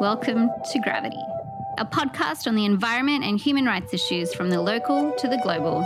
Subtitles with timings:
[0.00, 1.22] Welcome to Gravity,
[1.78, 5.82] a podcast on the environment and human rights issues from the local to the global.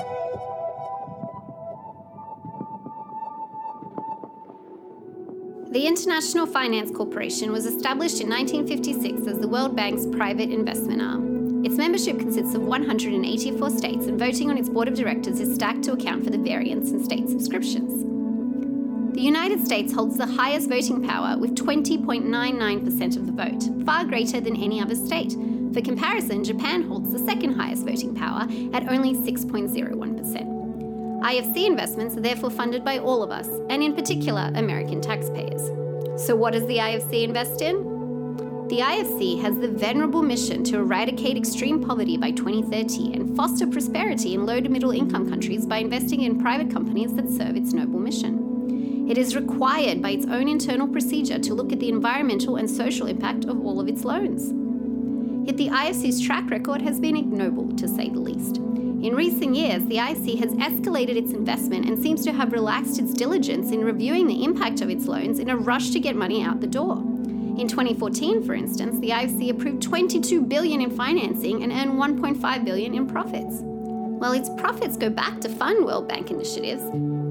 [5.73, 11.63] The International Finance Corporation was established in 1956 as the World Bank's private investment arm.
[11.67, 15.83] Its membership consists of 184 states, and voting on its board of directors is stacked
[15.83, 18.08] to account for the variance in state subscriptions.
[19.19, 24.41] The United States holds the highest voting power with 20.99% of the vote, far greater
[24.41, 25.33] than any other state.
[25.75, 31.21] For comparison, Japan holds the second highest voting power at only 6.01%.
[31.21, 35.63] IFC investments are therefore funded by all of us, and in particular, American taxpayers.
[36.25, 38.37] So, what does the IFC invest in?
[38.69, 44.35] The IFC has the venerable mission to eradicate extreme poverty by 2030 and foster prosperity
[44.35, 47.99] in low to middle income countries by investing in private companies that serve its noble
[47.99, 48.48] mission.
[49.09, 53.07] It is required by its own internal procedure to look at the environmental and social
[53.07, 54.53] impact of all of its loans.
[55.47, 58.59] Yet the IFC's track record has been ignoble, to say the least.
[58.59, 63.15] In recent years, the IFC has escalated its investment and seems to have relaxed its
[63.15, 66.61] diligence in reviewing the impact of its loans in a rush to get money out
[66.61, 66.99] the door.
[66.99, 72.95] In 2014, for instance, the IFC approved 22 billion in financing and earned 1.5 billion
[72.95, 73.63] in profits.
[73.63, 76.83] While its profits go back to fund World Bank initiatives,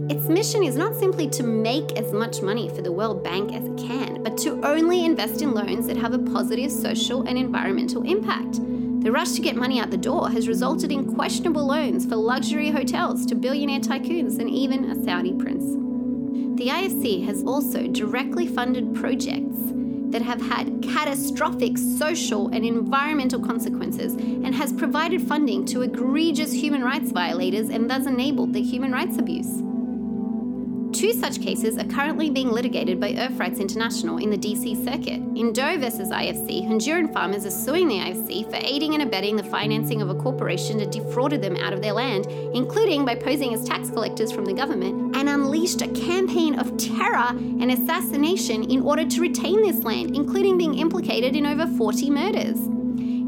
[0.10, 3.66] its mission is not simply to make as much money for the World Bank as
[3.66, 8.04] it can, but to only invest in loans that have a positive social and environmental
[8.04, 8.62] impact.
[9.04, 12.72] The rush to get money out the door has resulted in questionable loans for luxury
[12.72, 15.64] hotels to billionaire tycoons and even a Saudi prince.
[16.58, 19.58] The IFC has also directly funded projects
[20.12, 26.82] that have had catastrophic social and environmental consequences and has provided funding to egregious human
[26.82, 29.67] rights violators and thus enabled the human rights abuse.
[31.08, 35.22] Two such cases are currently being litigated by Earth Rights International in the DC circuit.
[35.38, 39.44] In Doe versus IFC, Honduran farmers are suing the IFC for aiding and abetting the
[39.44, 43.64] financing of a corporation that defrauded them out of their land, including by posing as
[43.64, 49.06] tax collectors from the government, and unleashed a campaign of terror and assassination in order
[49.06, 52.58] to retain this land, including being implicated in over 40 murders.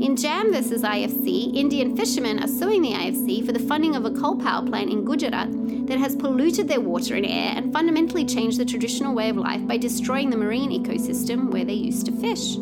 [0.02, 4.12] In Jam versus IFC, Indian fishermen are suing the IFC for the funding of a
[4.12, 5.59] coal power plant in Gujarat
[5.90, 9.66] that has polluted their water and air and fundamentally changed the traditional way of life
[9.68, 12.54] by destroying the marine ecosystem where they used to fish.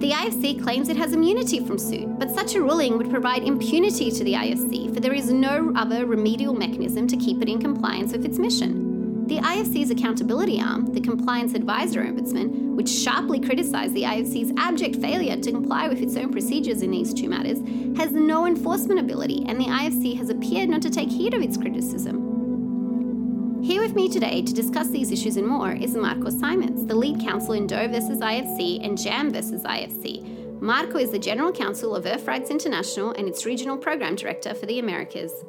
[0.00, 4.10] The IFC claims it has immunity from suit, but such a ruling would provide impunity
[4.10, 8.12] to the IFC, for there is no other remedial mechanism to keep it in compliance
[8.12, 8.87] with its mission.
[9.28, 15.36] The IFC's accountability arm, the Compliance Advisor Ombudsman, which sharply criticised the IFC's abject failure
[15.36, 17.58] to comply with its own procedures in these two matters,
[17.98, 21.58] has no enforcement ability, and the IFC has appeared not to take heed of its
[21.58, 23.60] criticism.
[23.62, 27.20] Here with me today to discuss these issues and more is Marco Simons, the lead
[27.20, 28.20] counsel in Doe vs.
[28.20, 29.62] IFC and Jam vs.
[29.62, 30.58] IFC.
[30.62, 34.64] Marco is the General Counsel of Earth Rights International and its Regional Program Director for
[34.64, 35.44] the Americas.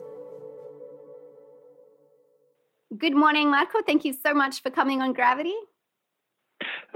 [2.97, 3.83] Good morning, Marco.
[3.85, 5.53] Thank you so much for coming on Gravity.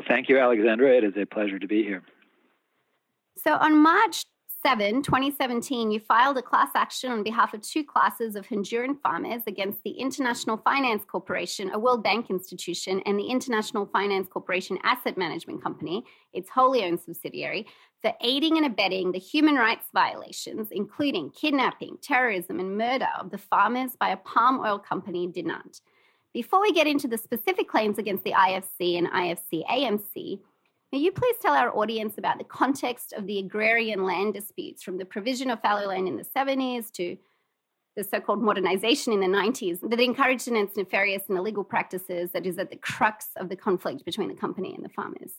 [0.08, 0.98] Thank you, Alexandra.
[0.98, 2.02] It is a pleasure to be here.
[3.38, 4.26] So, on March
[4.66, 9.44] 7, 2017, you filed a class action on behalf of two classes of Honduran farmers
[9.46, 15.16] against the International Finance Corporation, a World Bank institution, and the International Finance Corporation Asset
[15.16, 17.68] Management Company, its wholly owned subsidiary,
[18.04, 23.38] for aiding and abetting the human rights violations, including kidnapping, terrorism, and murder of the
[23.38, 25.80] farmers by a palm oil company, Dinant.
[26.34, 30.40] Before we get into the specific claims against the IFC and IFC AMC,
[30.92, 34.98] may you please tell our audience about the context of the agrarian land disputes from
[34.98, 37.16] the provision of fallow land in the 70s to
[37.96, 42.46] the so called modernization in the 90s that encouraged its nefarious and illegal practices that
[42.46, 45.36] is at the crux of the conflict between the company and the farmers?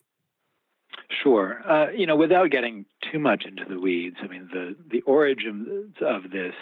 [1.23, 1.63] Sure.
[1.69, 5.95] Uh, you know, without getting too much into the weeds, I mean, the, the origins
[6.01, 6.55] of this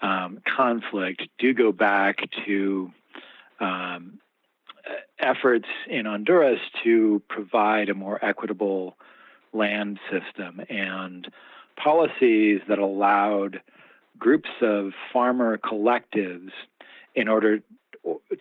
[0.00, 2.90] um, conflict do go back to
[3.60, 4.18] um,
[5.18, 8.96] efforts in Honduras to provide a more equitable
[9.52, 11.30] land system and
[11.76, 13.60] policies that allowed
[14.18, 16.50] groups of farmer collectives
[17.14, 17.60] in order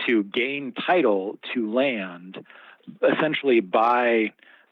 [0.07, 2.43] to gain title to land
[3.03, 4.31] essentially by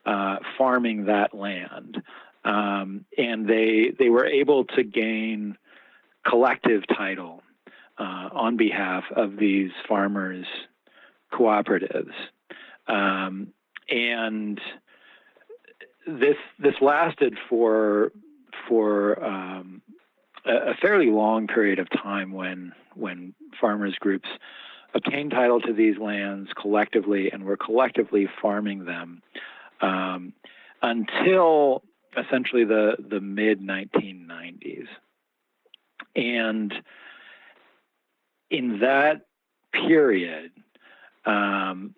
[0.10, 2.02] uh, farming that land.
[2.44, 5.56] Um, and they, they were able to gain
[6.28, 7.44] collective title
[8.00, 10.48] uh, on behalf of these farmers'
[11.32, 12.14] cooperatives.
[12.88, 13.50] Um,
[13.88, 14.60] and
[16.08, 18.12] this this lasted for
[18.68, 19.82] for um,
[20.46, 24.30] a, a, fairly long period of time when when farmers groups
[24.96, 29.22] obtained title to these lands collectively and were collectively farming them
[29.82, 30.34] um,
[30.82, 31.84] until
[32.18, 34.88] essentially the, the mid 1990s.
[36.16, 36.74] And
[38.50, 39.22] in that
[39.72, 40.52] period,
[41.26, 41.94] um,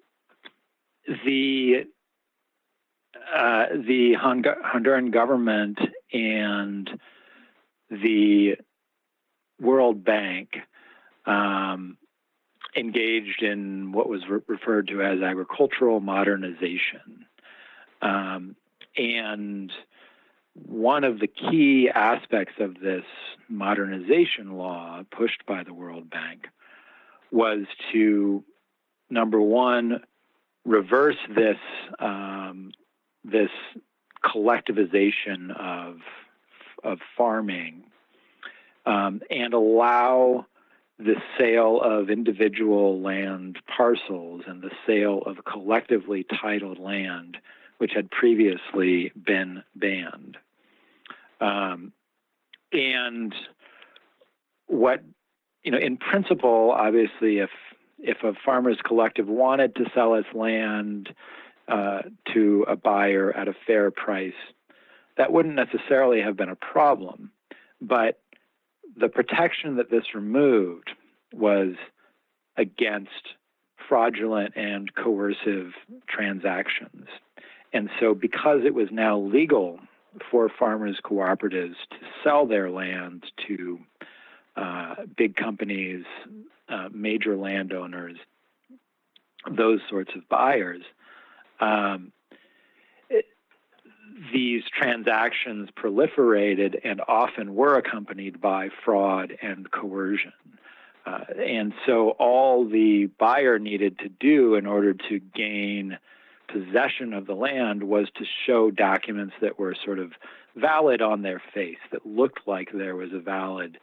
[1.26, 1.86] the
[3.34, 5.80] uh, the Honduran government
[6.12, 6.90] and
[7.90, 8.56] the
[9.60, 10.58] World Bank
[11.26, 11.98] um,
[12.76, 17.26] engaged in what was re- referred to as agricultural modernization.
[18.02, 18.56] Um,
[18.98, 19.72] and
[20.54, 23.06] one of the key aspects of this
[23.48, 26.48] modernization law pushed by the World Bank
[27.32, 28.44] was to,
[29.10, 30.02] number one,
[30.66, 31.58] reverse this
[32.00, 32.72] um,
[33.24, 33.50] this
[34.24, 36.00] collectivization of
[36.84, 37.84] of farming
[38.86, 40.46] um, and allow
[40.98, 47.38] the sale of individual land parcels and the sale of collectively titled land,
[47.82, 50.38] which had previously been banned.
[51.40, 51.94] Um,
[52.72, 53.34] and
[54.68, 55.04] what,
[55.64, 57.50] you know, in principle, obviously, if
[57.98, 61.10] if a farmers collective wanted to sell its land
[61.68, 62.04] uh,
[62.36, 64.34] to a buyer at a fair price,
[65.18, 67.32] that wouldn't necessarily have been a problem.
[67.82, 68.22] But
[68.96, 70.92] the protection that this removed
[71.34, 71.74] was
[72.58, 73.34] against
[73.90, 75.74] fraudulent and coercive
[76.08, 77.08] transactions.
[77.74, 79.80] And so, because it was now legal
[80.30, 83.80] for farmers' cooperatives to sell their land to
[84.56, 86.04] uh, big companies,
[86.68, 88.18] uh, major landowners,
[89.50, 90.82] those sorts of buyers,
[91.62, 92.12] um,
[93.10, 93.26] it,
[94.34, 100.34] these transactions proliferated and often were accompanied by fraud and coercion.
[101.06, 105.98] Uh, and so all the buyer needed to do in order to gain
[106.52, 110.12] possession of the land was to show documents that were sort of
[110.56, 113.78] valid on their face, that looked like there was a valid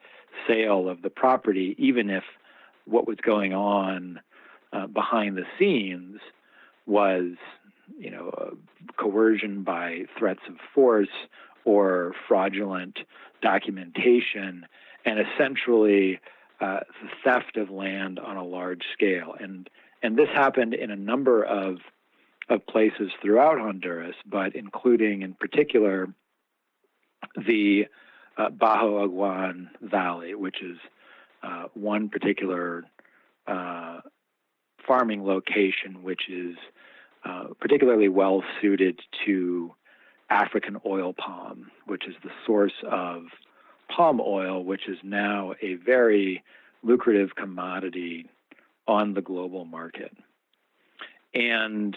[0.46, 2.24] sale of the property, even if
[2.84, 4.20] what was going on
[4.72, 6.20] uh, behind the scenes
[6.86, 7.34] was
[7.96, 8.50] you know, uh,
[8.96, 11.08] coercion by threats of force
[11.64, 12.98] or fraudulent
[13.40, 14.66] documentation,
[15.04, 16.20] and essentially
[16.60, 19.34] uh, the theft of land on a large scale.
[19.38, 19.68] And
[20.02, 21.78] and this happened in a number of
[22.48, 26.08] of places throughout Honduras, but including in particular
[27.36, 27.86] the
[28.36, 30.78] uh, Bajo Aguan Valley, which is
[31.42, 32.84] uh, one particular
[33.46, 34.00] uh,
[34.86, 36.56] farming location, which is
[37.24, 39.74] uh, particularly well suited to
[40.30, 43.24] African oil palm, which is the source of
[43.94, 46.42] palm oil, which is now a very
[46.82, 48.28] lucrative commodity
[48.86, 50.16] on the global market.
[51.34, 51.96] And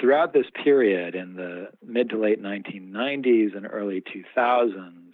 [0.00, 5.12] throughout this period, in the mid to late 1990s and early 2000s,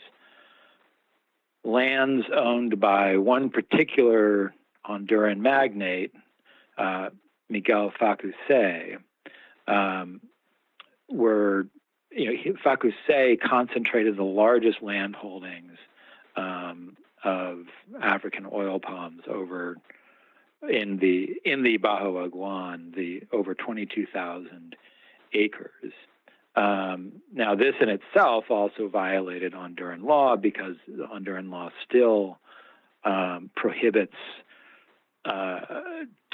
[1.65, 4.55] lands owned by one particular
[4.87, 6.13] Honduran magnate,
[6.79, 7.11] uh,
[7.49, 8.97] Miguel Facussé,
[9.67, 10.21] um,
[11.09, 11.67] were,
[12.11, 15.77] you know, Facussé concentrated the largest land holdings
[16.37, 17.67] um, of
[18.01, 19.77] African oil palms over
[20.69, 24.77] in the in the Bajo Aguan, the over 22,000
[25.33, 25.93] acres.
[26.57, 32.39] Um, now, this in itself also violated Honduran law because Honduran law still
[33.05, 34.17] um, prohibits
[35.25, 35.61] uh,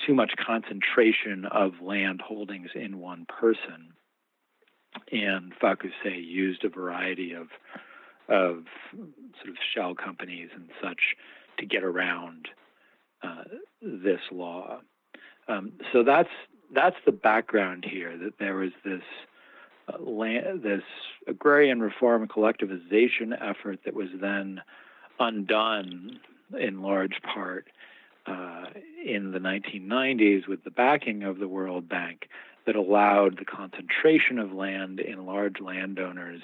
[0.04, 3.92] too much concentration of land holdings in one person.
[5.12, 7.48] And Facussé used a variety of
[8.28, 8.64] of
[9.38, 11.14] sort of shell companies and such
[11.58, 12.48] to get around
[13.26, 13.44] uh,
[13.82, 14.80] this law.
[15.48, 16.30] Um, so that's
[16.74, 18.16] that's the background here.
[18.16, 19.02] That there was this
[19.88, 20.82] uh, land, this
[21.26, 24.60] agrarian reform and collectivization effort that was then
[25.18, 26.20] undone
[26.58, 27.68] in large part
[28.26, 28.66] uh,
[29.04, 32.28] in the 1990s with the backing of the World Bank
[32.66, 36.42] that allowed the concentration of land in large landowners,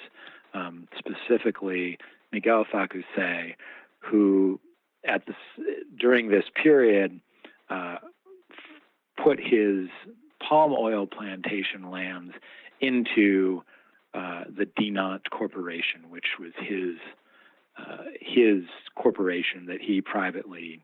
[0.53, 1.97] um, specifically
[2.31, 3.55] Miguel Facussé,
[3.99, 4.59] who
[5.05, 5.35] at this
[5.99, 7.19] during this period
[7.69, 7.97] uh,
[9.21, 9.87] put his
[10.47, 12.33] palm oil plantation lands
[12.81, 13.63] into
[14.13, 16.97] uh, the DINANT Corporation, which was his
[17.77, 18.63] uh, his
[18.95, 20.81] corporation that he privately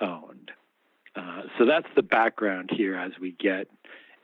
[0.00, 0.52] owned.
[1.16, 3.66] Uh, so that's the background here as we get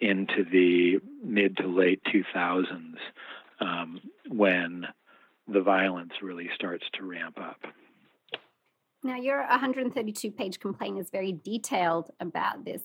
[0.00, 2.94] into the mid to late 2000s
[3.60, 4.86] um, when
[5.48, 7.58] the violence really starts to ramp up.
[9.06, 12.82] Now, your 132 page complaint is very detailed about this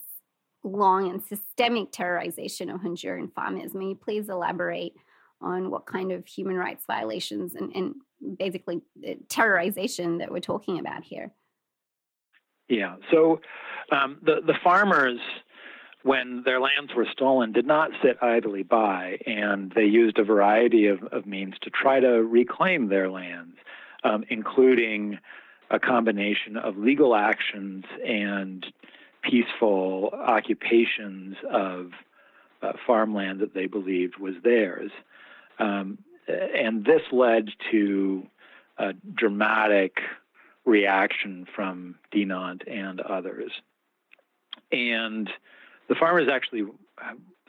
[0.64, 3.74] long and systemic terrorization of Honduran farmers.
[3.74, 4.94] May you please elaborate
[5.42, 7.96] on what kind of human rights violations and, and
[8.38, 11.32] basically uh, terrorization that we're talking about here.
[12.70, 12.98] Yeah.
[13.10, 13.42] So
[13.92, 15.20] um, the the farmers,
[16.04, 20.86] when their lands were stolen, did not sit idly by, and they used a variety
[20.86, 23.56] of, of means to try to reclaim their lands,
[24.04, 25.18] um, including
[25.72, 28.66] a combination of legal actions and
[29.24, 31.92] peaceful occupations of
[32.62, 34.92] uh, farmland that they believed was theirs.
[35.60, 38.28] Um, and this led to
[38.78, 39.98] a dramatic
[40.66, 43.52] reaction from Dinant and others.
[44.72, 45.30] And
[45.88, 46.66] the farmers actually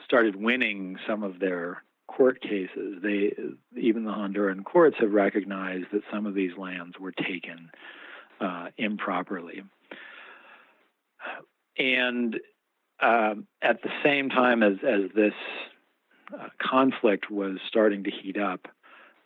[0.04, 2.98] started winning some of their court cases.
[3.02, 3.34] They
[3.76, 7.70] even the Honduran courts have recognized that some of these lands were taken
[8.42, 9.62] uh, improperly.
[11.78, 12.40] And
[13.00, 15.34] um, at the same time as, as this
[16.32, 18.66] uh, conflict was starting to heat up,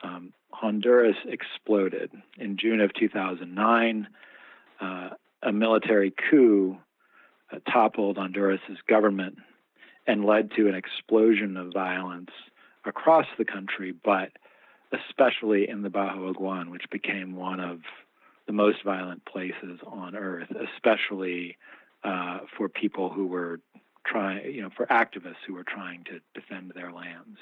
[0.02, 2.10] um, Honduras exploded.
[2.38, 4.06] In June of 2009,
[4.80, 5.08] uh,
[5.42, 6.78] a military coup
[7.52, 9.38] uh, toppled Honduras's government
[10.06, 12.30] and led to an explosion of violence
[12.84, 14.30] across the country, but
[14.92, 17.80] especially in the Bajo Aguan, which became one of
[18.46, 21.56] the most violent places on earth, especially
[22.04, 23.60] uh, for people who were
[24.06, 27.38] trying, you know, for activists who were trying to defend their lands.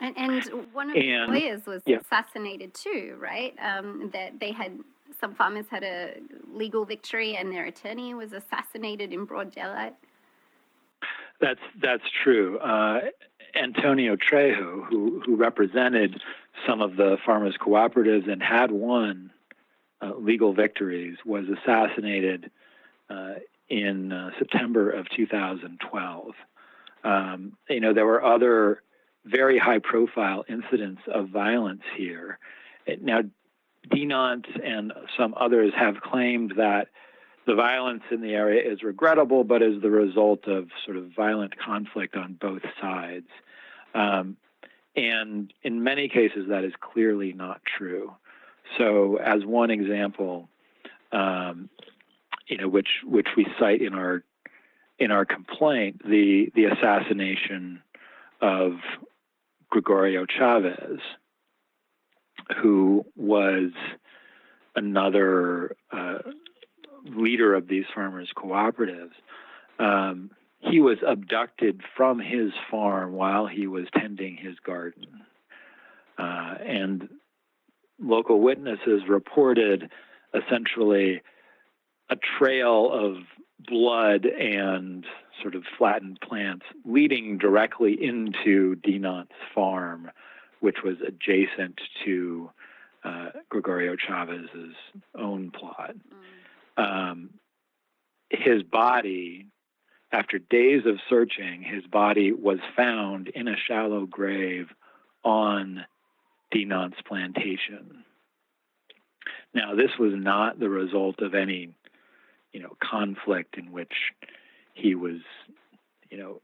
[0.00, 1.98] And, and one of and, the lawyers was yeah.
[1.98, 3.54] assassinated too, right?
[3.60, 4.78] Um, that they had
[5.20, 6.16] some farmers had a
[6.52, 9.94] legal victory, and their attorney was assassinated in broad daylight.
[11.40, 12.58] That's that's true.
[12.58, 13.00] Uh,
[13.54, 16.20] Antonio Trejo, who who represented
[16.66, 19.30] some of the farmers cooperatives and had won
[20.00, 22.50] uh, legal victories, was assassinated
[23.10, 23.34] uh,
[23.68, 26.34] in uh, September of 2012.
[27.04, 28.82] Um, you know, there were other
[29.24, 32.38] very high profile incidents of violence here.
[33.00, 33.20] Now,
[33.88, 36.88] Dinant and some others have claimed that
[37.46, 41.58] the violence in the area is regrettable, but is the result of sort of violent
[41.58, 43.28] conflict on both sides.
[43.94, 44.36] Um,
[44.94, 48.12] and in many cases, that is clearly not true.
[48.76, 50.48] So, as one example,
[51.12, 51.70] um,
[52.46, 54.22] you know, which which we cite in our
[54.98, 57.82] in our complaint, the the assassination
[58.40, 58.72] of
[59.70, 61.00] Gregorio Chavez,
[62.60, 63.70] who was
[64.74, 66.18] another uh,
[67.04, 69.12] leader of these farmers' cooperatives.
[69.78, 75.22] Um, he was abducted from his farm while he was tending his garden.
[76.18, 77.08] Uh, and
[78.00, 79.90] local witnesses reported
[80.34, 81.22] essentially
[82.10, 83.16] a trail of
[83.58, 85.04] blood and
[85.42, 90.10] sort of flattened plants leading directly into Dinant's farm,
[90.60, 92.50] which was adjacent to
[93.04, 94.74] uh, Gregorio Chavez's
[95.16, 95.94] own plot.
[96.78, 96.82] Mm.
[96.82, 97.30] Um,
[98.30, 99.46] his body,
[100.12, 104.68] after days of searching, his body was found in a shallow grave
[105.24, 105.84] on
[106.50, 108.04] Dinant's plantation.
[109.54, 111.74] Now, this was not the result of any
[112.52, 113.92] you know, conflict in which
[114.74, 115.20] he was,
[116.10, 116.40] you know,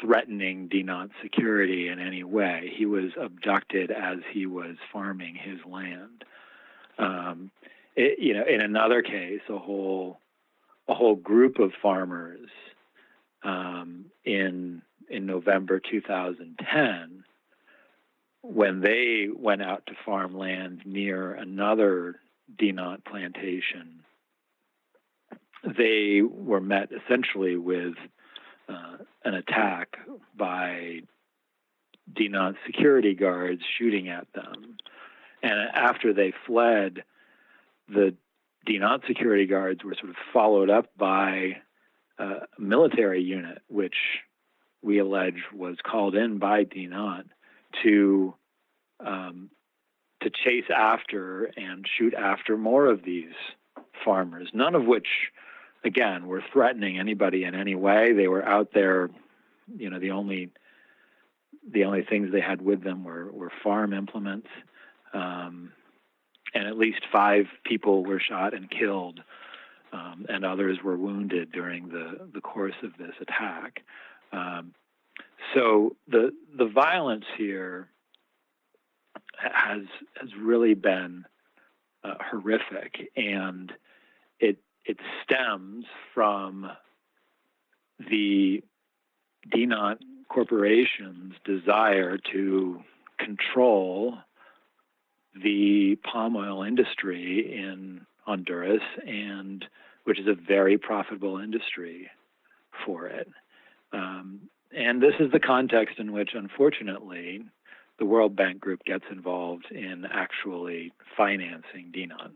[0.00, 2.72] threatening Dinant's security in any way.
[2.76, 6.24] He was abducted as he was farming his land.
[6.98, 7.50] Um,
[7.96, 10.18] it, you know, in another case, a whole
[10.88, 12.48] a whole group of farmers
[13.42, 17.24] um, in in November 2010,
[18.48, 22.20] when they went out to farm land near another
[22.56, 24.04] Dinant plantation
[25.64, 27.94] they were met essentially with
[28.68, 29.96] uh, an attack
[30.36, 31.00] by
[32.12, 34.76] Dinant security guards shooting at them.
[35.42, 37.04] And after they fled,
[37.88, 38.14] the
[38.66, 41.58] Dinant security guards were sort of followed up by
[42.18, 43.96] a military unit, which
[44.82, 47.28] we allege was called in by Dinant
[47.82, 48.34] to
[49.00, 49.50] um,
[50.22, 53.32] to chase after and shoot after more of these
[54.04, 55.06] farmers, none of which
[55.84, 58.12] again, were threatening anybody in any way.
[58.12, 59.10] They were out there,
[59.76, 60.50] you know, the only
[61.70, 64.48] the only things they had with them were, were farm implements.
[65.12, 65.72] Um,
[66.54, 69.20] and at least five people were shot and killed,
[69.92, 73.82] um, and others were wounded during the, the course of this attack.
[74.32, 74.72] Um,
[75.54, 77.88] so the the violence here
[79.38, 79.82] has
[80.20, 81.24] has really been
[82.04, 83.72] uh, horrific, and
[84.40, 86.70] it it stems from
[87.98, 88.62] the
[89.50, 92.82] Dinant corporations desire to
[93.18, 94.18] control
[95.42, 99.64] the palm oil industry in Honduras, and
[100.04, 102.10] which is a very profitable industry
[102.84, 103.28] for it.
[103.92, 107.44] Um, and this is the context in which, unfortunately,
[107.98, 112.34] the World Bank Group gets involved in actually financing Dinant.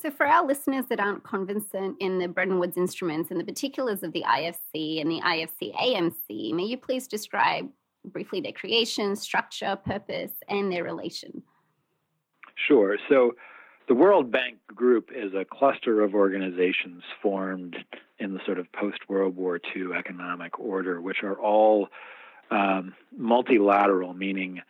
[0.00, 4.02] So, for our listeners that aren't conversant in the Bretton Woods instruments and the particulars
[4.02, 7.68] of the IFC and the IFC AMC, may you please describe
[8.06, 11.42] briefly their creation, structure, purpose, and their relation?
[12.66, 12.96] Sure.
[13.08, 13.32] So,
[13.86, 17.76] the World Bank Group is a cluster of organizations formed
[18.18, 21.88] in the sort of post World War II economic order, which are all
[22.54, 24.62] um, multilateral, meaning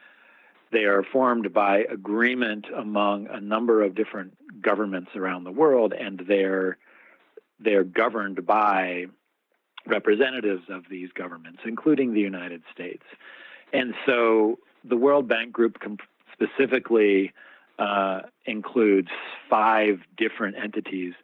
[0.72, 6.22] they are formed by agreement among a number of different governments around the world, and
[6.26, 6.78] they're
[7.60, 9.06] they're governed by
[9.86, 13.04] representatives of these governments, including the United States.
[13.72, 15.76] And so the World Bank Group
[16.32, 17.32] specifically
[17.78, 19.08] uh, includes
[19.48, 21.14] five different entities,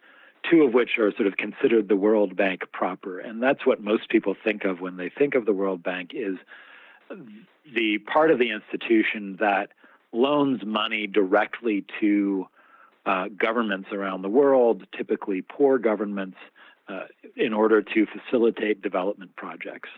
[0.51, 3.19] two of which are sort of considered the World Bank proper.
[3.19, 6.37] And that's what most people think of when they think of the World Bank is
[7.75, 9.71] the part of the institution that
[10.13, 12.47] loans money directly to
[13.07, 16.37] uh, governments around the world, typically poor governments,
[16.89, 17.05] uh,
[17.37, 19.89] in order to facilitate development projects.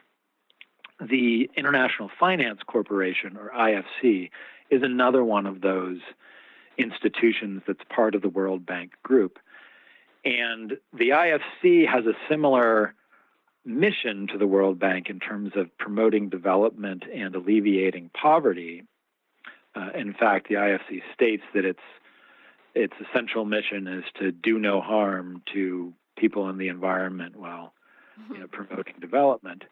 [1.01, 4.31] The International Finance Corporation, or IFC,
[4.71, 5.99] is another one of those
[6.79, 9.39] institutions that's part of the World Bank Group.
[10.25, 12.95] And the IFC has a similar
[13.65, 18.85] mission to the World Bank in terms of promoting development and alleviating poverty.
[19.75, 21.81] Uh, in fact, the IFC states that its
[22.75, 27.75] its essential mission is to do no harm to people in the environment while
[28.31, 29.65] you know, promoting development.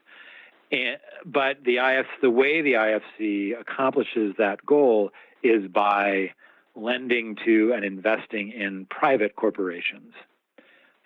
[0.71, 5.11] And, but the IF, the way the IFC accomplishes that goal
[5.43, 6.33] is by
[6.77, 10.13] lending to and investing in private corporations.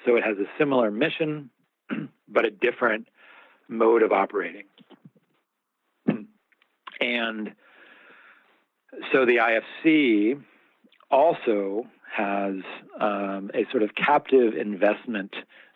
[0.05, 1.51] So it has a similar mission,
[2.29, 3.09] but a different
[3.69, 4.65] mode of operating.
[7.01, 7.53] And
[9.13, 9.37] so the
[9.85, 10.41] IFC
[11.11, 12.55] also has
[13.01, 15.35] um, a sort of captive investment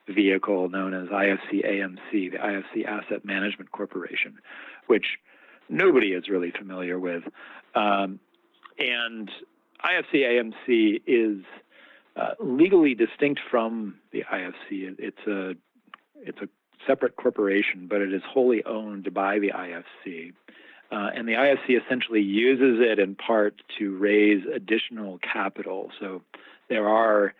[0.09, 4.39] vehicle known as IFC AMC, the IFC Asset Management Corporation,
[4.87, 5.19] which
[5.69, 7.25] nobody is really familiar with.
[7.75, 8.21] Um,
[8.79, 9.31] and
[9.85, 11.45] IFC AMC is
[12.19, 14.95] uh, legally distinct from the IFC.
[14.99, 15.55] It's a
[16.17, 16.49] it's a
[16.87, 20.33] separate corporation, but it is wholly owned by the IFC.
[20.91, 25.91] Uh, and the IFC essentially uses it in part to raise additional capital.
[26.01, 26.23] So
[26.69, 27.35] there are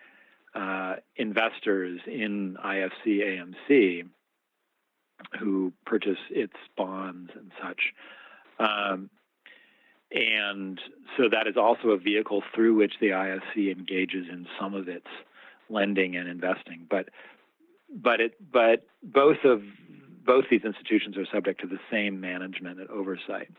[0.53, 4.07] uh, investors in IFC AMC
[5.39, 7.93] who purchase its bonds and such.
[8.59, 9.09] Um,
[10.11, 10.79] and
[11.17, 15.07] so that is also a vehicle through which the IFC engages in some of its
[15.69, 16.87] lending and investing.
[16.89, 17.09] But
[17.93, 19.61] but it but both of
[20.25, 23.49] both these institutions are subject to the same management and oversight.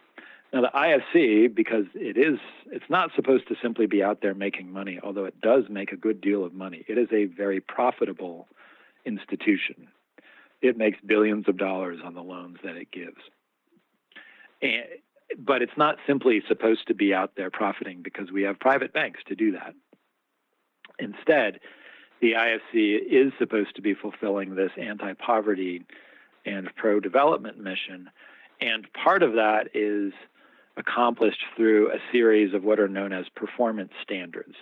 [0.52, 4.72] Now the IFC, because it is it's not supposed to simply be out there making
[4.72, 6.84] money, although it does make a good deal of money.
[6.88, 8.48] It is a very profitable
[9.04, 9.88] institution.
[10.62, 13.20] It makes billions of dollars on the loans that it gives.
[14.60, 14.84] And
[15.38, 19.20] but it's not simply supposed to be out there profiting because we have private banks
[19.28, 19.74] to do that.
[20.98, 21.60] Instead,
[22.20, 25.84] the IFC is supposed to be fulfilling this anti poverty
[26.44, 28.10] and pro development mission.
[28.60, 30.12] And part of that is
[30.76, 34.54] accomplished through a series of what are known as performance standards.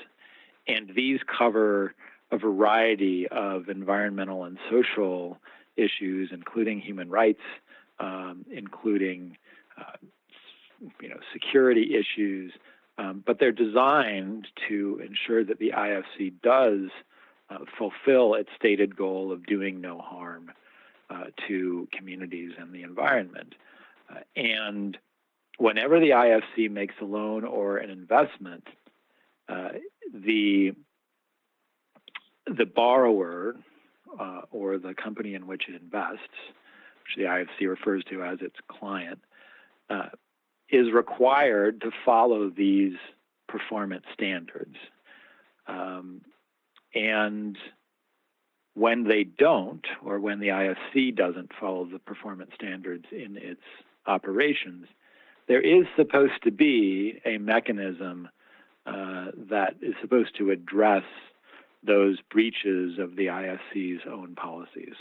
[0.67, 1.95] And these cover
[2.31, 5.39] a variety of environmental and social
[5.77, 7.41] issues, including human rights,
[7.99, 9.37] um, including
[9.79, 9.97] uh,
[11.01, 12.53] you know, security issues,
[12.99, 16.91] um, but they're designed to ensure that the IFC does
[17.51, 20.51] uh, fulfill its stated goal of doing no harm
[21.11, 23.55] uh, to communities and the environment.
[24.11, 24.99] Uh, and
[25.59, 28.67] whenever the IFC makes a loan or an investment,
[29.49, 29.71] uh,
[30.13, 30.73] the
[32.47, 33.57] the borrower
[34.19, 36.23] uh, or the company in which it invests,
[37.05, 39.21] which the IFC refers to as its client,
[39.91, 40.09] uh,
[40.71, 42.95] is required to follow these
[43.49, 44.77] performance standards.
[45.67, 46.23] Um,
[46.95, 47.57] and
[48.75, 53.61] when they don't, or when the IFC doesn't follow the performance standards in its
[54.07, 54.87] operations,
[55.49, 58.29] there is supposed to be a mechanism
[58.87, 61.05] uh, that is supposed to address
[61.83, 64.95] those breaches of the IFC's own policies.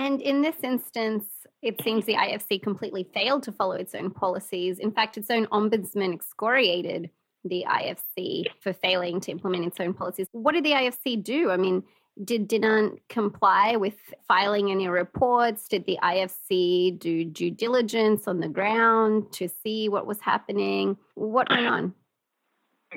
[0.00, 1.26] And in this instance,
[1.60, 4.78] it seems the IFC completely failed to follow its own policies.
[4.78, 7.10] In fact, its own ombudsman excoriated
[7.44, 10.26] the IFC for failing to implement its own policies.
[10.32, 11.50] What did the IFC do?
[11.50, 11.82] I mean,
[12.24, 15.68] did didn't comply with filing any reports?
[15.68, 20.96] Did the IFC do due diligence on the ground to see what was happening?
[21.14, 21.94] What went on?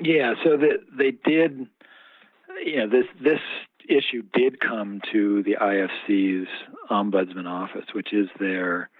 [0.00, 1.66] Yeah, so the, they did.
[2.64, 3.40] You know, this this
[3.88, 6.48] issue did come to the IFC's
[6.90, 8.90] ombudsman office, which is their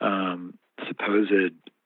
[0.00, 0.54] um,
[0.86, 1.32] supposed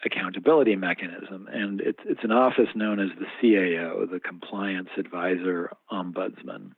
[0.05, 6.73] accountability mechanism, and it's it's an office known as the CAO, the Compliance Advisor Ombudsman,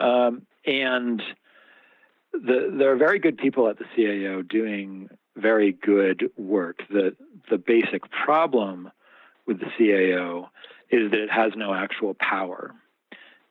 [0.00, 1.22] um, and
[2.32, 6.80] the, there are very good people at the CAO doing very good work.
[6.90, 7.16] The
[7.50, 8.90] the basic problem
[9.46, 10.48] with the CAO
[10.90, 12.74] is that it has no actual power.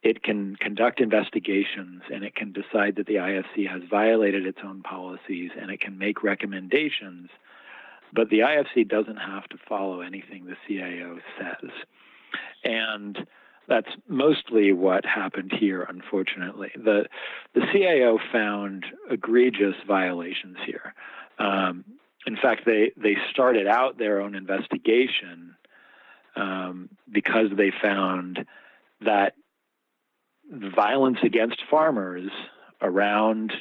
[0.03, 4.81] It can conduct investigations and it can decide that the IFC has violated its own
[4.81, 7.29] policies and it can make recommendations
[8.13, 11.69] but the IFC doesn't have to follow anything the CAO says.
[12.63, 13.17] And
[13.67, 16.71] that's mostly what happened here, unfortunately.
[16.75, 17.05] The,
[17.53, 20.93] the CAO found egregious violations here.
[21.39, 21.85] Um,
[22.27, 25.55] in fact, they, they started out their own investigation
[26.35, 28.45] um, because they found
[29.03, 29.33] that
[30.51, 32.29] violence against farmers
[32.81, 33.53] around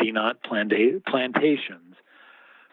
[0.00, 1.96] Dinant planta- plantations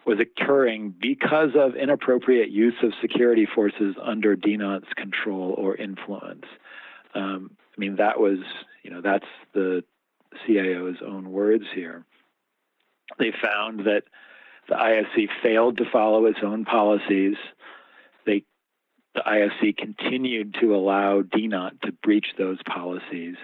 [0.06, 6.44] was occurring because of inappropriate use of security forces under Dinant's control or influence.
[7.14, 8.38] Um, I mean, that was,
[8.82, 9.82] you know, that's the
[10.46, 12.04] CAO's own words here.
[13.18, 14.02] They found that
[14.68, 17.36] the IFC failed to follow its own policies.
[18.26, 18.44] They,
[19.14, 23.36] the IFC continued to allow Dinant to breach those policies.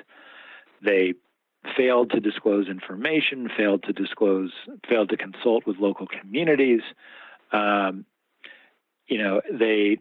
[0.83, 1.15] They
[1.77, 4.53] failed to disclose information, failed to disclose,
[4.89, 6.81] failed to consult with local communities.
[7.53, 8.07] Um,
[9.07, 9.99] you know, they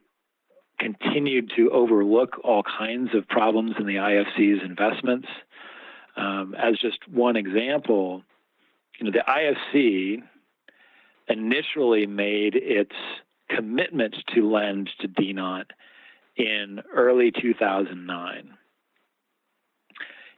[0.79, 5.27] continued to overlook all kinds of problems in the IFC's investments.
[6.15, 8.23] Um, as just one example,
[8.99, 10.21] you know, the IFC
[11.27, 12.95] initially made its
[13.49, 15.71] commitment to lend to Dinant
[16.35, 18.57] in early 2009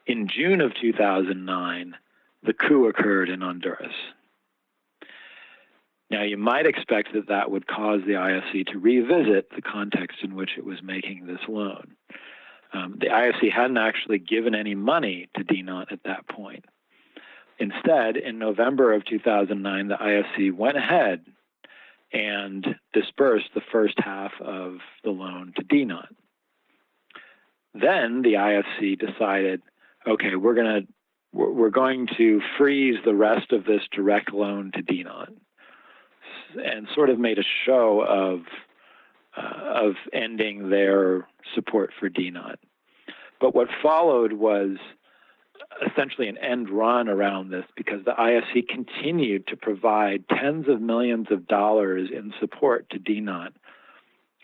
[0.06, 1.96] in June of 2009,
[2.44, 3.94] the coup occurred in Honduras.
[6.10, 10.36] Now, you might expect that that would cause the IFC to revisit the context in
[10.36, 11.96] which it was making this loan.
[12.74, 16.66] Um, the IFC hadn't actually given any money to Dinant at that point.
[17.60, 21.26] Instead, in November of 2009, the IFC went ahead
[22.12, 26.16] and dispersed the first half of the loan to Dinant.
[27.74, 29.62] Then the IFC decided
[30.08, 30.88] okay, we're going to
[31.34, 35.38] we're going to freeze the rest of this direct loan to Dinant,
[36.62, 38.42] and sort of made a show of
[39.38, 42.58] uh, of ending their support for Dinant.
[43.40, 44.78] But what followed was
[45.90, 51.28] essentially an end run around this because the IFC continued to provide tens of millions
[51.32, 53.54] of dollars in support to Dinant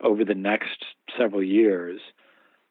[0.01, 0.85] over the next
[1.17, 1.99] several years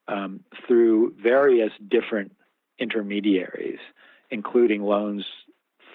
[0.08, 2.32] um, through various different
[2.78, 3.78] intermediaries,
[4.30, 5.24] including loans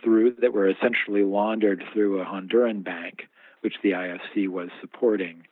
[0.03, 3.27] through that were essentially laundered through a Honduran bank,
[3.61, 5.45] which the IFC was supporting,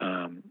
[0.00, 0.42] um,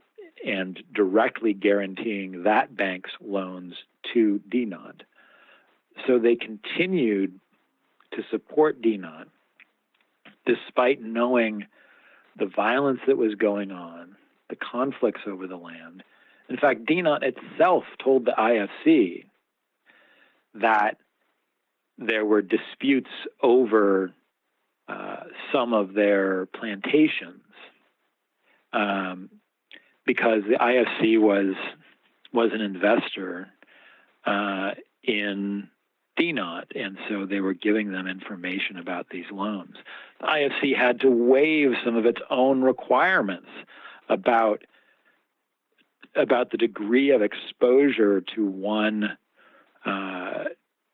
[0.46, 3.76] and directly guaranteeing that bank's loans
[4.14, 5.02] to Dinant.
[6.08, 7.40] So they continued
[8.14, 9.30] to support Dinant
[10.46, 11.68] despite knowing
[12.38, 14.16] the violence that was going on,
[14.50, 16.04] the conflicts over the land.
[16.48, 19.26] In fact, Dinant itself told the IFC
[20.62, 20.98] that
[21.98, 23.10] there were disputes
[23.42, 24.14] over
[24.88, 27.44] uh, some of their plantations
[28.74, 29.30] um,
[30.06, 31.56] because the IFC was
[32.32, 33.48] was an investor
[34.26, 34.72] uh,
[35.04, 35.68] in
[36.20, 39.76] Dinant, and so they were giving them information about these loans.
[40.20, 43.50] The IFC had to waive some of its own requirements
[44.10, 44.64] about
[46.16, 49.18] about the degree of exposure to one
[49.86, 50.39] uh,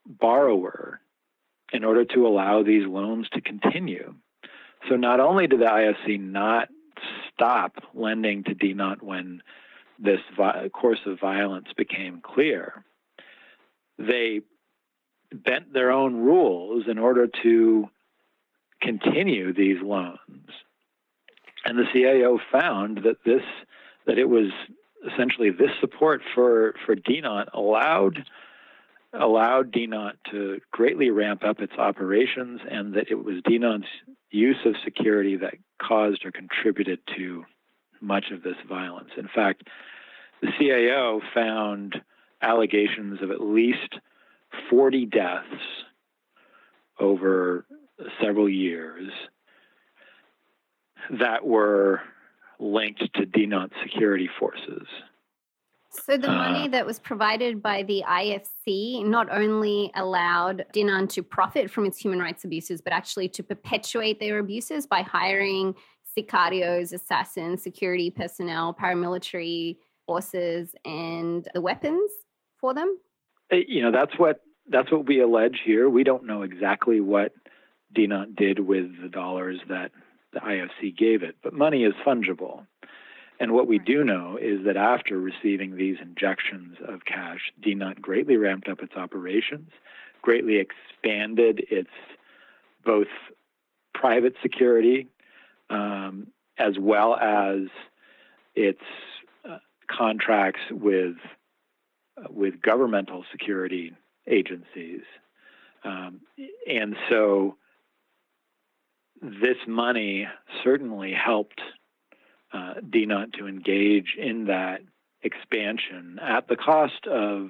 [0.05, 0.99] borrower
[1.73, 4.13] in order to allow these loans to continue.
[4.89, 6.69] So not only did the IFC not
[7.33, 9.41] stop lending to Dinant when
[9.99, 12.83] this vi- course of violence became clear,
[13.97, 14.41] they
[15.33, 17.89] bent their own rules in order to
[18.81, 20.49] continue these loans.
[21.65, 23.41] And the CAO found that this
[24.05, 24.51] that it was
[25.11, 28.23] essentially this support for for Dinant allowed
[29.19, 33.87] allowed Dinant to greatly ramp up its operations and that it was Dinant's
[34.31, 37.45] use of security that caused or contributed to
[38.01, 39.09] much of this violence.
[39.17, 39.67] In fact,
[40.41, 42.01] the CAO found
[42.41, 43.95] allegations of at least
[44.69, 45.45] 40 deaths
[46.99, 47.65] over
[48.21, 49.11] several years
[51.19, 52.01] that were
[52.59, 54.87] linked to Dinant security forces.
[56.03, 61.23] So the money uh, that was provided by the IFC not only allowed Dinant to
[61.23, 65.75] profit from its human rights abuses, but actually to perpetuate their abuses by hiring
[66.17, 72.11] sicarios, assassins, security personnel, paramilitary forces, and the weapons
[72.57, 72.97] for them.
[73.51, 75.89] Uh, you know, that's what that's what we allege here.
[75.89, 77.33] We don't know exactly what
[77.95, 79.91] Dinant did with the dollars that
[80.33, 82.65] the IFC gave it, but money is fungible.
[83.39, 88.37] And what we do know is that after receiving these injections of cash, Dinant greatly
[88.37, 89.69] ramped up its operations,
[90.21, 91.89] greatly expanded its
[92.85, 93.07] both
[93.93, 95.07] private security
[95.69, 97.67] um, as well as
[98.55, 98.81] its
[99.49, 99.57] uh,
[99.89, 101.15] contracts with
[102.17, 103.91] uh, with governmental security
[104.27, 105.01] agencies,
[105.83, 106.21] um,
[106.67, 107.57] and so
[109.21, 110.27] this money
[110.63, 111.61] certainly helped
[112.55, 114.81] uh, Dinant to engage in that
[115.23, 117.49] expansion at the cost of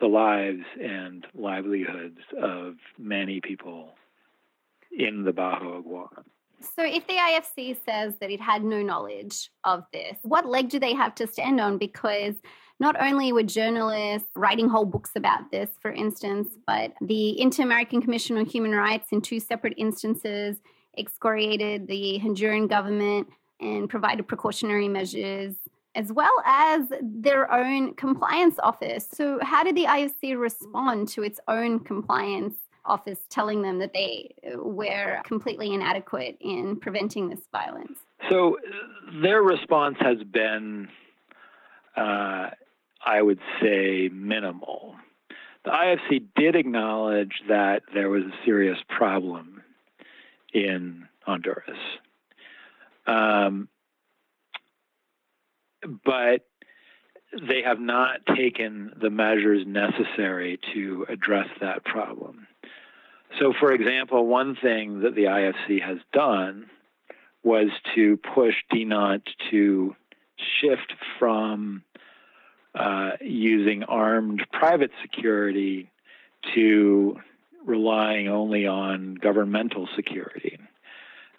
[0.00, 3.90] the lives and livelihoods of many people
[4.96, 6.24] in the Bajo Aguan.
[6.60, 10.80] So, if the IFC says that it had no knowledge of this, what leg do
[10.80, 11.78] they have to stand on?
[11.78, 12.34] Because
[12.80, 18.00] not only were journalists writing whole books about this, for instance, but the Inter American
[18.00, 20.56] Commission on Human Rights, in two separate instances,
[20.96, 23.28] excoriated the Honduran government
[23.60, 25.54] and provided precautionary measures
[25.94, 29.08] as well as their own compliance office.
[29.12, 34.34] So, how did the IFC respond to its own compliance office telling them that they
[34.54, 37.98] were completely inadequate in preventing this violence?
[38.30, 38.58] So,
[39.22, 40.88] their response has been,
[41.96, 42.50] uh,
[43.04, 44.94] I would say, minimal.
[45.64, 49.62] The IFC did acknowledge that there was a serious problem
[50.54, 51.76] in Honduras.
[53.08, 53.68] Um,
[56.04, 56.46] but
[57.32, 62.46] they have not taken the measures necessary to address that problem.
[63.38, 66.66] So, for example, one thing that the IFC has done
[67.42, 69.94] was to push Dinant to
[70.60, 71.82] shift from
[72.74, 75.90] uh, using armed private security
[76.54, 77.16] to
[77.64, 80.58] relying only on governmental security.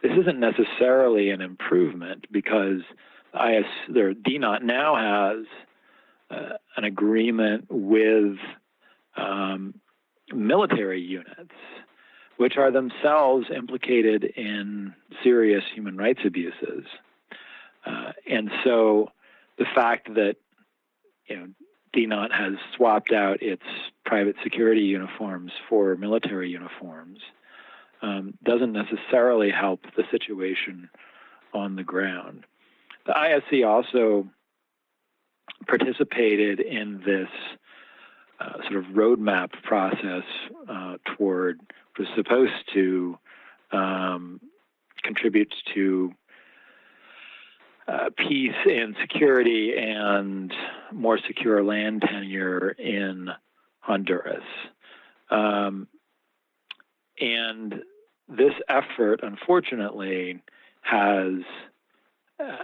[0.01, 2.81] This isn't necessarily an improvement because
[3.33, 5.45] IS, Dinant now has
[6.31, 8.38] uh, an agreement with
[9.17, 9.73] um,
[10.33, 11.53] military units,
[12.38, 16.85] which are themselves implicated in serious human rights abuses.
[17.85, 19.12] Uh, and so
[19.57, 20.35] the fact that
[21.27, 21.47] you know
[21.93, 23.63] Dinant has swapped out its
[24.05, 27.19] private security uniforms for military uniforms
[28.01, 30.89] um, doesn't necessarily help the situation
[31.53, 32.45] on the ground.
[33.05, 34.27] The IFC also
[35.67, 37.29] participated in this
[38.39, 40.23] uh, sort of roadmap process
[40.69, 41.59] uh, toward
[41.97, 43.17] was supposed to
[43.71, 44.39] um,
[45.03, 46.13] contribute to
[47.88, 50.53] uh, peace and security and
[50.93, 53.29] more secure land tenure in
[53.79, 54.43] Honduras.
[55.29, 55.88] Um,
[57.19, 57.81] and
[58.30, 60.42] this effort, unfortunately,
[60.82, 61.42] has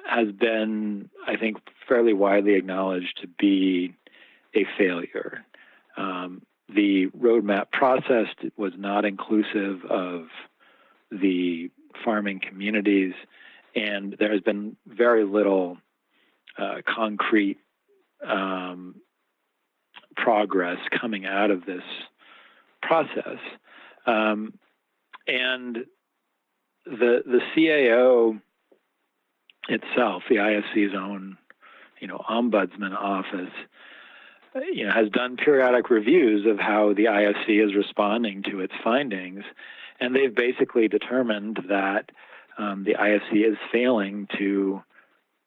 [0.06, 3.94] has been, I think, fairly widely acknowledged to be
[4.56, 5.44] a failure.
[5.98, 10.28] Um, the roadmap process was not inclusive of
[11.12, 11.70] the
[12.04, 13.14] farming communities,
[13.76, 15.78] and there has been very little
[16.58, 17.58] uh, concrete
[18.26, 18.96] um,
[20.16, 21.84] progress coming out of this
[22.82, 23.40] process.
[24.06, 24.54] Um,
[25.28, 25.86] and
[26.86, 28.42] the the CAO
[29.68, 31.38] itself, the IFC's own,
[32.00, 33.54] you know, ombudsman office,
[34.72, 39.44] you know, has done periodic reviews of how the IFC is responding to its findings,
[40.00, 42.12] and they've basically determined that
[42.58, 44.82] um, the IFC is failing to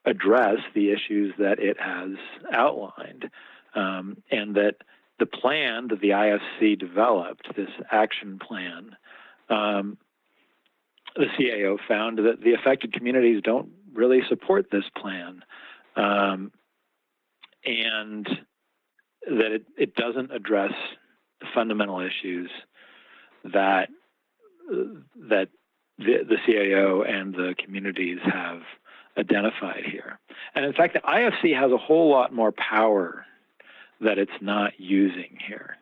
[0.05, 2.11] address the issues that it has
[2.53, 3.31] outlined,
[3.75, 4.77] um, and that
[5.19, 8.97] the plan that the IFC developed, this action plan,
[9.51, 9.99] um,
[11.17, 15.43] the CAO found that the affected communities don't really support this plan,
[15.97, 16.53] um,
[17.65, 18.27] and
[19.27, 20.73] that it, it doesn't address
[21.55, 22.51] fundamental issues
[23.45, 23.89] that
[25.29, 25.49] that
[25.99, 28.61] the, the CAO and the communities have
[29.17, 30.21] identified here.
[30.55, 33.25] And in fact, the IFC has a whole lot more power
[34.01, 35.77] that it's not using here.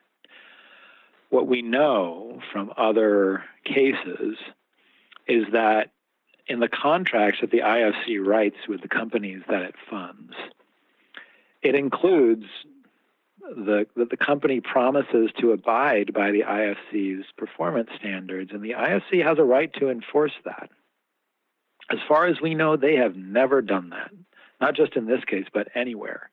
[1.30, 4.36] What we know from other cases
[5.26, 5.90] is that
[6.46, 10.32] in the contracts that the IFC writes with the companies that it funds,
[11.62, 12.44] it includes
[13.40, 19.24] the, that the company promises to abide by the IFC's performance standards, and the IFC
[19.24, 20.70] has a right to enforce that.
[21.90, 24.10] As far as we know, they have never done that,
[24.60, 26.30] not just in this case, but anywhere.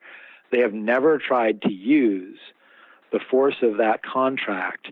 [0.51, 2.39] They have never tried to use
[3.13, 4.87] the force of that contract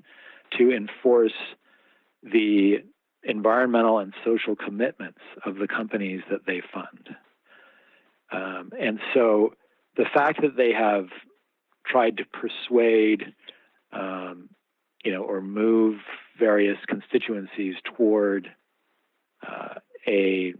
[0.58, 1.34] to enforce
[2.24, 2.78] the
[3.24, 7.16] environmental and social commitments of the companies that they fund.
[8.32, 9.56] Um, and so
[9.98, 11.08] the fact that they have
[11.86, 13.34] tried to persuade,
[13.92, 14.50] um,
[15.04, 15.98] you know, or move
[16.40, 18.48] various constituencies toward
[19.46, 19.76] uh,
[20.08, 20.54] a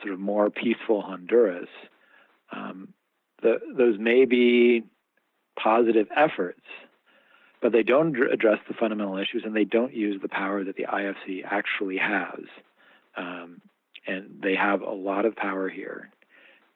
[0.00, 1.68] sort of more peaceful Honduras,
[2.52, 2.94] um,
[3.42, 4.84] the, those may be
[5.60, 6.62] positive efforts,
[7.60, 10.84] but they don't address the fundamental issues and they don't use the power that the
[10.84, 12.40] IFC actually has.
[13.16, 13.60] Um,
[14.06, 16.10] and they have a lot of power here,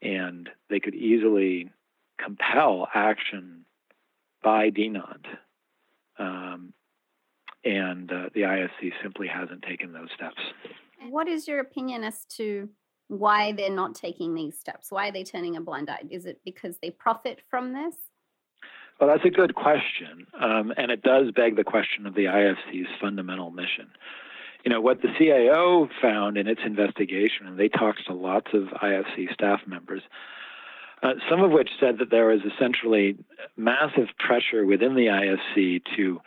[0.03, 1.71] and they could easily
[2.19, 3.65] compel action
[4.43, 5.25] by Dinant.
[6.19, 6.75] Um,
[7.65, 10.41] and uh, the IFC simply hasn't taken those steps.
[11.09, 12.69] What is your opinion as to
[13.09, 14.91] why they're not taking these steps?
[14.91, 16.03] Why are they turning a blind eye?
[16.11, 17.95] Is it because they profit from this?
[19.03, 20.29] Well, that's a good question.
[20.41, 23.89] Um, and it does beg the question of the IFC's fundamental mission.
[24.65, 28.69] You know, what the CAO found in its investigation, and they talked to lots of
[28.81, 30.03] IFC staff members,
[31.03, 33.17] uh, some of which said that there was essentially
[33.57, 36.21] massive pressure within the IFC to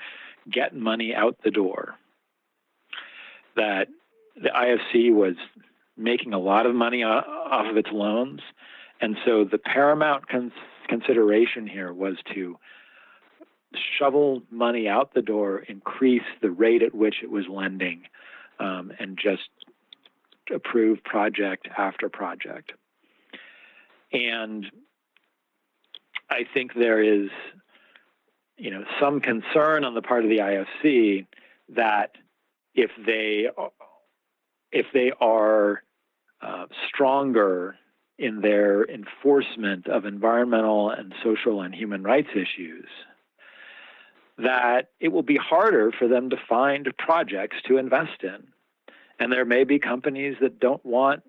[0.52, 1.96] get money out the door.
[3.56, 3.88] That
[4.36, 5.36] the IFC was
[5.96, 8.42] making a lot of money off of its loans,
[9.02, 10.52] and so the paramount cons-
[10.88, 12.58] consideration here was to
[14.00, 18.04] shovel money out the door, increase the rate at which it was lending,
[18.60, 19.50] um, and just
[20.54, 22.72] approve project after project.
[24.14, 24.66] And
[26.30, 27.30] I think there is,
[28.58, 31.26] you know, some concern on the part of the IFC
[31.70, 32.12] that
[32.74, 33.48] if they
[34.72, 35.84] if they are
[36.42, 37.78] uh, stronger
[38.18, 42.88] in their enforcement of environmental and social and human rights issues,
[44.38, 48.48] that it will be harder for them to find projects to invest in.
[49.20, 51.24] And there may be companies that don't want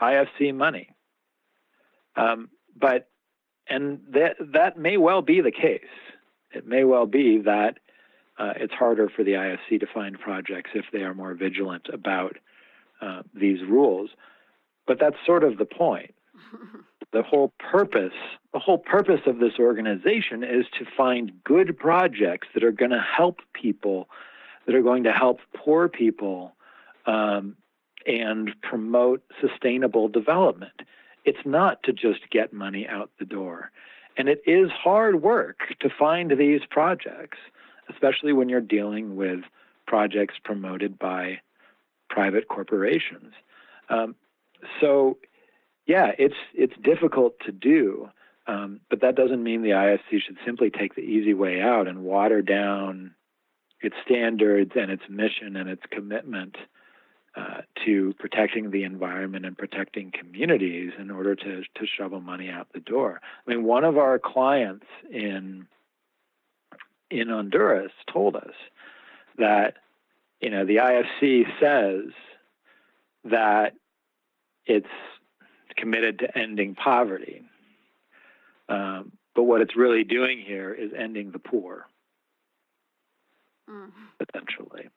[0.00, 0.90] IFC money.
[2.16, 3.08] Um, but
[3.68, 5.80] and that that may well be the case.
[6.52, 7.78] It may well be that
[8.38, 12.36] uh, it's harder for the IFC to find projects if they are more vigilant about
[13.00, 14.10] uh, these rules.
[14.86, 16.14] But that's sort of the point.
[17.12, 18.12] the whole purpose,
[18.52, 23.00] the whole purpose of this organization is to find good projects that are going to
[23.16, 24.08] help people,
[24.66, 26.54] that are going to help poor people,
[27.06, 27.56] um,
[28.06, 30.82] and promote sustainable development.
[31.24, 33.70] It's not to just get money out the door.
[34.16, 37.38] And it is hard work to find these projects,
[37.88, 39.40] especially when you're dealing with
[39.86, 41.40] projects promoted by
[42.08, 43.32] private corporations.
[43.88, 44.14] Um,
[44.80, 45.18] so,
[45.86, 48.08] yeah, it's it's difficult to do,
[48.46, 52.04] um, but that doesn't mean the IFC should simply take the easy way out and
[52.04, 53.14] water down
[53.80, 56.56] its standards and its mission and its commitment
[57.36, 62.68] uh, to protecting the environment and protecting communities in order to, to shovel money out
[62.72, 63.20] the door.
[63.46, 65.66] I mean, one of our clients in
[67.10, 68.54] in Honduras told us
[69.38, 69.74] that
[70.40, 72.12] you know the IFC says
[73.24, 73.74] that
[74.66, 74.86] it's
[75.76, 77.42] committed to ending poverty,
[78.68, 81.86] um, but what it's really doing here is ending the poor,
[83.68, 83.90] mm.
[84.20, 84.88] essentially.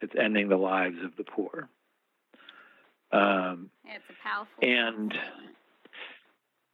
[0.00, 1.68] It's ending the lives of the poor.
[3.12, 4.54] Um, it's a powerful.
[4.62, 5.14] And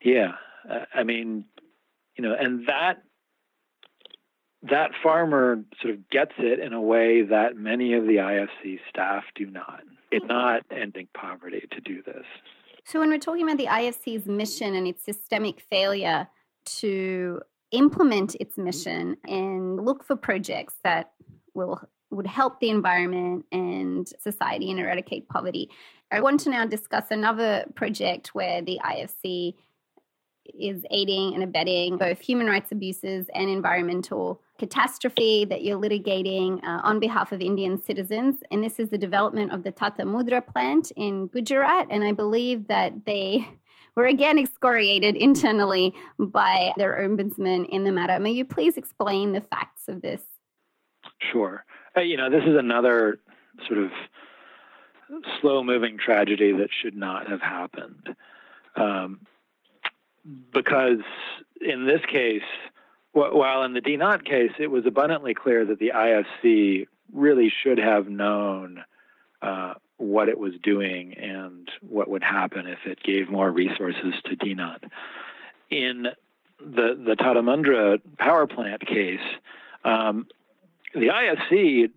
[0.03, 0.32] yeah,
[0.95, 1.45] I mean,
[2.16, 3.03] you know, and that
[4.62, 9.24] that farmer sort of gets it in a way that many of the IFC staff
[9.34, 9.82] do not.
[10.11, 12.24] It's not ending poverty to do this.
[12.84, 16.28] So when we're talking about the IFC's mission and its systemic failure
[16.80, 17.40] to
[17.70, 21.12] implement its mission and look for projects that
[21.54, 21.80] will
[22.11, 25.68] would help the environment and society and eradicate poverty.
[26.11, 29.54] I want to now discuss another project where the IFC
[30.59, 36.80] is aiding and abetting both human rights abuses and environmental catastrophe that you're litigating uh,
[36.82, 38.36] on behalf of Indian citizens.
[38.50, 41.86] And this is the development of the Tata Mundra plant in Gujarat.
[41.90, 43.48] And I believe that they
[43.94, 48.18] were again excoriated internally by their ombudsman in the matter.
[48.18, 50.22] May you please explain the facts of this?
[51.32, 51.64] Sure.
[51.96, 53.20] Uh, you know, this is another
[53.66, 53.90] sort of
[55.40, 58.14] slow moving tragedy that should not have happened.
[58.76, 59.20] Um,
[60.52, 60.98] because
[61.61, 62.42] in this case,
[63.12, 68.09] while in the Dinant case, it was abundantly clear that the IFC really should have
[68.09, 68.84] known
[69.42, 74.36] uh, what it was doing and what would happen if it gave more resources to
[74.36, 74.84] Dinant.
[75.70, 76.09] In
[76.61, 79.20] the the Tata Mundra power plant case,
[79.84, 80.26] um,
[80.94, 81.90] the IFC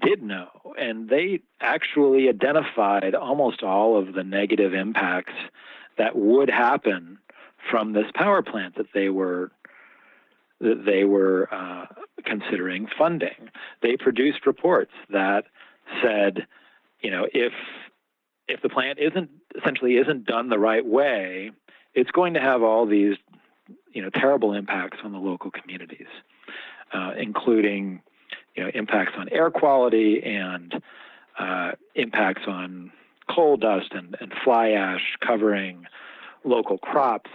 [0.00, 5.32] did know, and they actually identified almost all of the negative impacts
[5.96, 7.18] that would happen
[7.70, 9.50] from this power plant that they were
[10.60, 11.86] that they were uh,
[12.24, 13.50] considering funding.
[13.82, 15.44] They produced reports that
[16.02, 16.46] said,
[17.00, 17.52] you know, if
[18.48, 21.50] if the plant isn't essentially isn't done the right way,
[21.94, 23.16] it's going to have all these,
[23.92, 26.06] you know, terrible impacts on the local communities,
[26.92, 28.00] uh, including,
[28.54, 30.80] you know, impacts on air quality and
[31.38, 32.92] uh, impacts on
[33.28, 35.86] coal dust and, and fly ash covering
[36.44, 37.30] local crops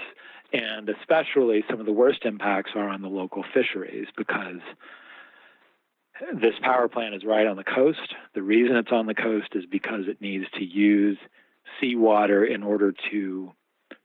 [0.54, 4.60] and especially some of the worst impacts are on the local fisheries because
[6.34, 8.16] this power plant is right on the coast.
[8.36, 11.18] The reason it's on the coast is because it needs to use
[11.80, 13.52] seawater in order to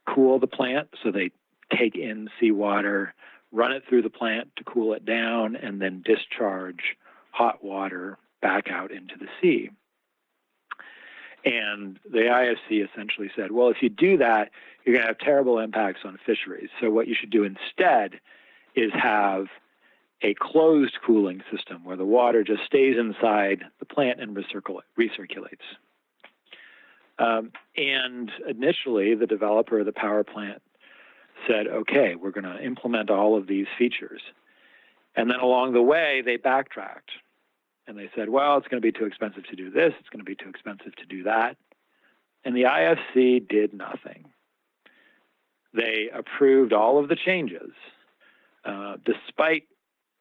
[0.09, 0.89] cool the plant.
[1.03, 1.31] So they
[1.77, 3.15] take in seawater,
[3.53, 6.97] run it through the plant to cool it down, and then discharge
[7.33, 9.71] hot water back out into the sea.
[11.47, 14.51] And the IFC essentially said, well, if you do that,
[14.85, 16.71] you're going to have terrible impacts on fisheries.
[16.81, 18.19] So what you should do instead
[18.75, 19.47] is have
[20.23, 25.63] a closed cooling system where the water just stays inside the plant and recirculates.
[27.19, 30.63] Um, and initially, the developer of the power plant
[31.47, 34.21] said, okay, we're going to implement all of these features.
[35.15, 37.13] And then along the way, they backtracked
[37.87, 40.25] and they said, well, it's going to be too expensive to do this, it's going
[40.25, 41.57] to be too expensive to do that.
[42.45, 44.27] And the IFC did nothing.
[45.75, 47.73] They approved all of the changes,
[48.65, 49.65] uh, despite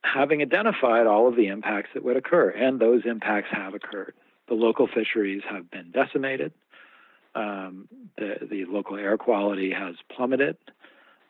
[0.04, 4.14] having identified all of the impacts that would occur, and those impacts have occurred.
[4.48, 6.52] The local fisheries have been decimated.
[7.34, 7.88] Um,
[8.18, 10.58] the, the local air quality has plummeted.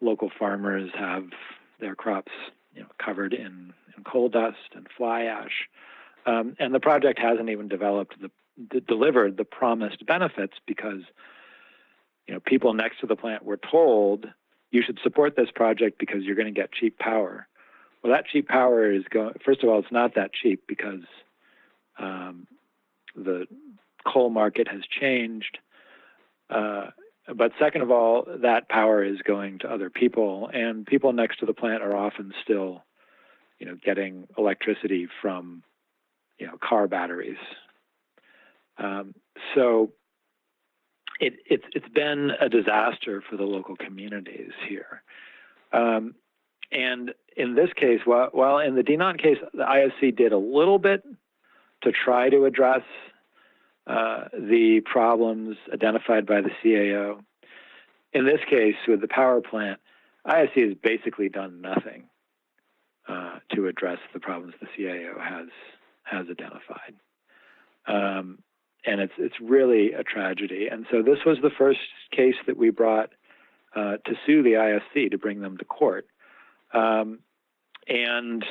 [0.01, 1.27] Local farmers have
[1.79, 2.31] their crops
[2.73, 5.67] you know, covered in, in coal dust and fly ash.
[6.25, 8.31] Um, and the project hasn't even developed the,
[8.71, 11.01] the, delivered the promised benefits because
[12.27, 14.25] you know people next to the plant were told
[14.71, 17.47] you should support this project because you're going to get cheap power.
[18.03, 19.35] Well, that cheap power is going.
[19.43, 21.03] First of all, it's not that cheap because
[21.97, 22.47] um,
[23.15, 23.47] the
[24.05, 25.59] coal market has changed.
[26.49, 26.91] Uh,
[27.33, 31.45] but second of all, that power is going to other people, and people next to
[31.45, 32.83] the plant are often still,
[33.59, 35.63] you know, getting electricity from
[36.39, 37.37] you know, car batteries.
[38.77, 39.15] Um,
[39.53, 39.91] so
[41.19, 45.01] it, it's it's been a disaster for the local communities here.
[45.71, 46.15] Um,
[46.71, 51.03] and in this case, while, in the Dinant case, the IFC did a little bit
[51.83, 52.81] to try to address
[53.87, 57.19] uh, the problems identified by the CAO.
[58.13, 59.79] In this case, with the power plant,
[60.25, 62.09] IFC has basically done nothing
[63.07, 65.47] uh, to address the problems the CAO has
[66.05, 66.95] has identified.
[67.87, 68.39] Um,
[68.85, 70.67] and it's it's really a tragedy.
[70.71, 71.79] And so this was the first
[72.11, 73.11] case that we brought
[73.75, 76.07] uh, to sue the IFC to bring them to court.
[76.73, 77.19] Um,
[77.87, 78.45] and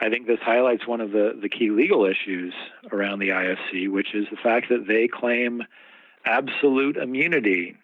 [0.00, 2.54] I think this highlights one of the, the key legal issues
[2.90, 5.62] around the IFC, which is the fact that they claim
[6.24, 7.76] absolute immunity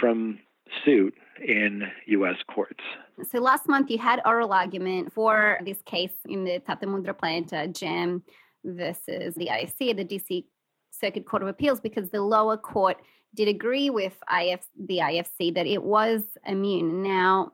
[0.00, 0.38] from
[0.84, 2.36] suit in U.S.
[2.46, 2.82] courts.
[3.22, 7.52] So last month you had oral argument for this case in the Tata Mundra plant,
[7.74, 8.22] Jam
[8.64, 10.44] versus the IFC, the DC
[10.90, 12.98] Circuit Court of Appeals, because the lower court
[13.34, 17.02] did agree with IF, the IFC that it was immune.
[17.02, 17.52] Now,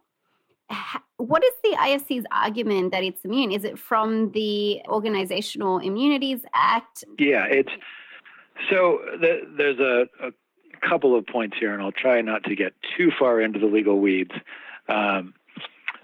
[1.17, 3.53] what is the IFC's argument that it's immune?
[3.53, 7.05] Is it from the Organizational Immunities Act?
[7.19, 7.73] Yeah, it's
[8.71, 12.75] so the, there's a, a couple of points here, and I'll try not to get
[12.97, 14.33] too far into the legal weeds.
[14.89, 15.35] Um,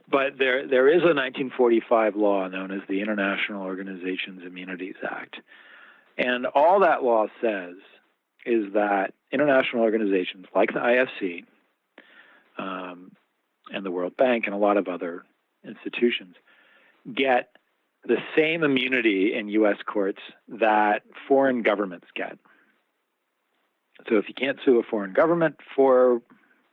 [0.09, 5.37] but there, there is a 1945 law known as the International Organizations Immunities Act.
[6.17, 7.75] And all that law says
[8.45, 11.45] is that international organizations like the IFC
[12.59, 13.13] um,
[13.73, 15.25] and the World Bank and a lot of other
[15.65, 16.37] institutions
[17.13, 17.51] get
[18.05, 19.77] the same immunity in U.S.
[19.85, 22.39] courts that foreign governments get.
[24.09, 26.23] So if you can't sue a foreign government for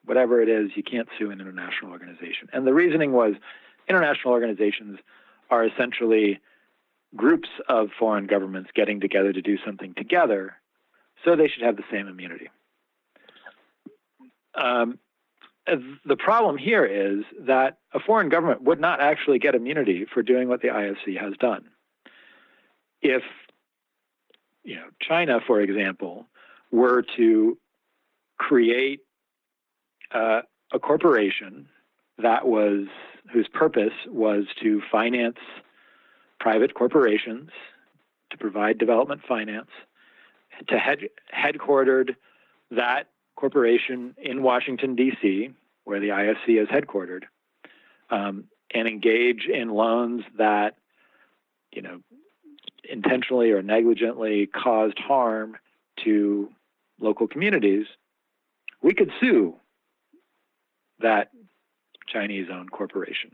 [0.06, 2.50] whatever it is, you can't sue an international organization.
[2.52, 3.34] And the reasoning was
[3.88, 5.00] international organizations
[5.50, 6.40] are essentially
[7.16, 10.56] groups of foreign governments getting together to do something together,
[11.24, 12.50] so they should have the same immunity.
[14.56, 15.00] Um,
[16.06, 20.50] the problem here is that a foreign government would not actually get immunity for doing
[20.50, 21.66] what the IFC has done.
[23.02, 23.24] If
[24.64, 26.26] you know China, for example,
[26.72, 27.58] were to
[28.38, 29.02] create
[30.14, 30.42] uh,
[30.72, 31.68] a corporation
[32.18, 32.88] that was
[33.32, 35.38] whose purpose was to finance
[36.40, 37.50] private corporations,
[38.30, 39.70] to provide development finance,
[40.68, 41.00] to head,
[41.34, 42.16] headquartered
[42.72, 45.52] that corporation in Washington, D.C.,
[45.86, 47.24] where the IFC is headquartered,
[48.10, 50.76] um, and engage in loans that,
[51.72, 52.00] you know,
[52.90, 55.56] intentionally or negligently caused harm
[56.04, 56.50] to
[57.00, 57.86] local communities,
[58.82, 59.56] we could sue
[61.04, 61.30] that
[62.08, 63.32] Chinese owned corporation.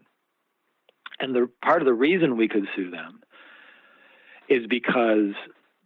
[1.19, 3.21] And the part of the reason we could sue them
[4.47, 5.33] is because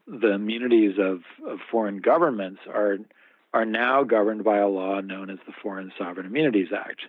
[0.08, 2.98] the immunities of, of foreign governments are
[3.54, 7.02] are now governed by a law known as the Foreign Sovereign Immunities Act.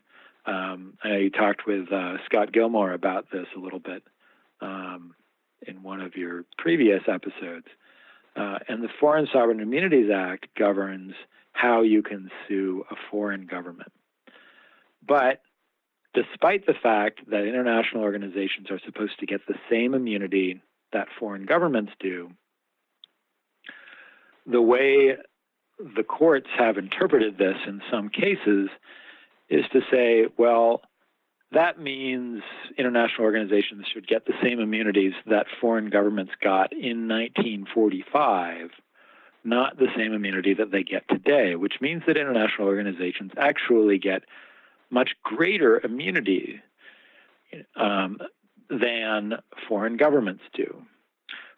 [0.45, 4.03] Um, I know you talked with uh, Scott Gilmore about this a little bit
[4.61, 5.15] um,
[5.67, 7.67] in one of your previous episodes.
[8.37, 11.15] Uh, and the Foreign Sovereign Immunities Act governs
[11.53, 13.93] how you can sue a foreign government.
[15.07, 15.41] But
[16.15, 21.45] despite the fact that international organizations are supposed to get the same immunity that foreign
[21.47, 22.31] governments do,
[24.47, 25.17] the way
[25.79, 28.69] the courts have interpreted this in some cases
[29.49, 30.83] is to say, well,
[31.53, 32.43] that means
[32.79, 38.71] international organizations should get the same immunities that foreign governments got in 1945,
[39.45, 44.23] not the same immunity that they get today, which means that international organizations actually get
[44.95, 46.63] much greater immunity
[47.77, 48.19] um,
[48.71, 49.35] than
[49.69, 50.83] foreign governments do,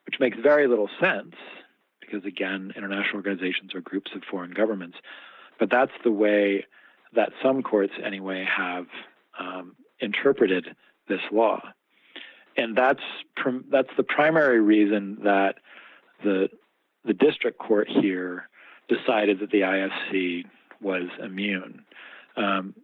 [0.07, 1.35] which makes very little sense
[2.01, 4.97] because, again, international organizations are groups of foreign governments.
[5.61, 6.65] But that's the way
[7.15, 8.87] that some courts, anyway, have
[9.39, 10.75] um, interpreted
[11.09, 11.61] this law.
[12.57, 13.03] And that's
[13.71, 15.57] that's the primary reason that
[16.25, 16.49] the
[17.05, 18.49] the district court here
[18.89, 20.45] decided that the IFC
[20.81, 21.85] was immune.
[22.37, 22.75] Um,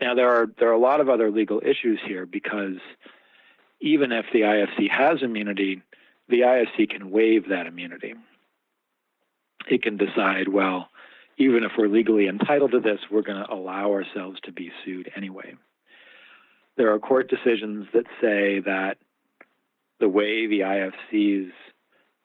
[0.00, 2.78] now there are there are a lot of other legal issues here because
[3.80, 5.82] even if the IFC has immunity,
[6.28, 8.14] the IFC can waive that immunity
[9.68, 10.88] it can decide, well,
[11.38, 15.10] even if we're legally entitled to this, we're going to allow ourselves to be sued
[15.16, 15.54] anyway.
[16.76, 18.98] There are court decisions that say that
[20.00, 21.52] the way the IFC's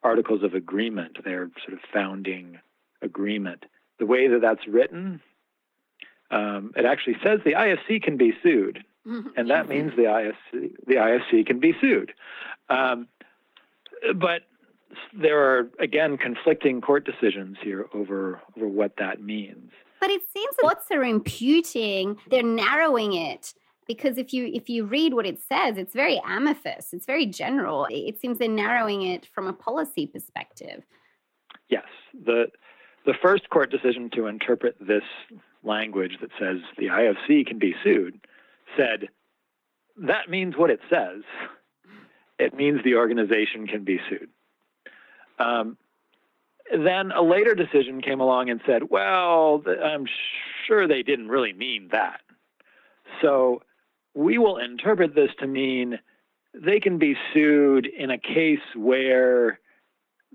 [0.04, 2.60] articles of agreement, their sort of founding
[3.02, 3.66] agreement,
[4.00, 5.22] the way that that's written,
[6.32, 9.30] um, it actually says the IFC can be sued, mm-hmm.
[9.36, 12.14] and that means the IFC the IFC can be sued.
[12.70, 13.08] Um,
[14.16, 14.44] but
[15.14, 19.72] there are again conflicting court decisions here over over what that means.
[20.00, 23.54] But it seems what they're imputing, they're narrowing it
[23.88, 26.94] because if you if you read what it says, it's very amorphous.
[26.94, 27.88] It's very general.
[27.90, 30.84] It seems they're narrowing it from a policy perspective.
[31.70, 32.48] Yes, the
[33.06, 35.04] the first court decision to interpret this
[35.64, 38.20] language that says the IFC can be sued
[38.78, 39.10] said
[39.98, 41.22] that means what it says.
[42.40, 44.30] It means the organization can be sued.
[45.38, 45.78] Um,
[46.72, 50.06] then a later decision came along and said, well, I'm
[50.66, 52.22] sure they didn't really mean that.
[53.22, 53.62] So
[54.14, 56.00] we will interpret this to mean
[56.54, 59.60] they can be sued in a case where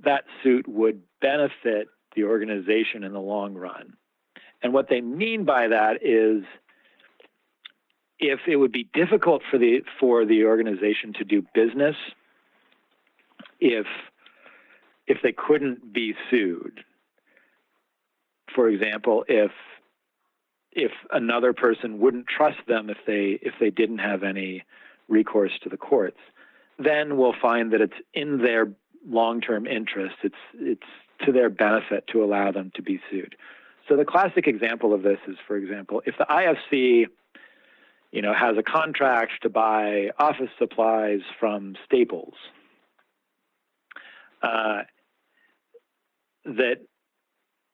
[0.04, 3.96] that suit would benefit the organization in the long run.
[4.62, 6.44] And what they mean by that is
[8.18, 11.96] if it would be difficult for the for the organization to do business
[13.60, 13.86] if
[15.06, 16.80] if they couldn't be sued.
[18.54, 19.52] For example, if
[20.72, 24.64] if another person wouldn't trust them if they if they didn't have any
[25.08, 26.18] recourse to the courts,
[26.78, 28.72] then we'll find that it's in their
[29.06, 30.16] long-term interest.
[30.22, 30.86] It's it's
[31.24, 33.36] to their benefit to allow them to be sued.
[33.88, 37.06] So the classic example of this is, for example, if the IFC,
[38.10, 42.34] you know, has a contract to buy office supplies from Staples,
[44.42, 44.82] uh,
[46.44, 46.78] that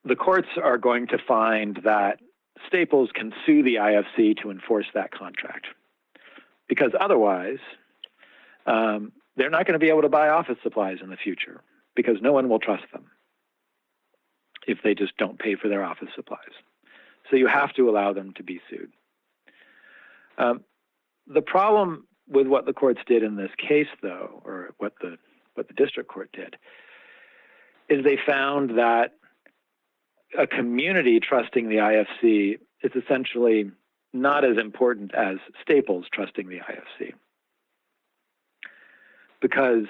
[0.04, 2.20] the courts are going to find that
[2.66, 5.66] Staples can sue the IFC to enforce that contract.
[6.68, 7.58] Because otherwise,
[8.66, 11.62] um, they're not going to be able to buy office supplies in the future
[11.96, 13.06] because no one will trust them
[14.66, 16.52] if they just don't pay for their office supplies.
[17.30, 18.92] So you have to allow them to be sued.
[20.38, 20.62] Um,
[21.26, 25.18] the problem with what the courts did in this case, though, or what the
[25.54, 26.56] what the district court did,
[27.88, 29.12] is they found that
[30.38, 33.70] a community trusting the IFC is essentially
[34.12, 37.12] not as important as Staples trusting the IFC.
[39.40, 39.86] Because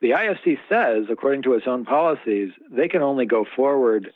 [0.00, 4.12] the IFC says, according to its own policies, they can only go forward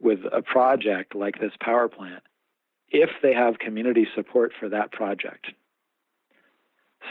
[0.00, 2.22] with a project like this power plant
[2.90, 5.46] if they have community support for that project.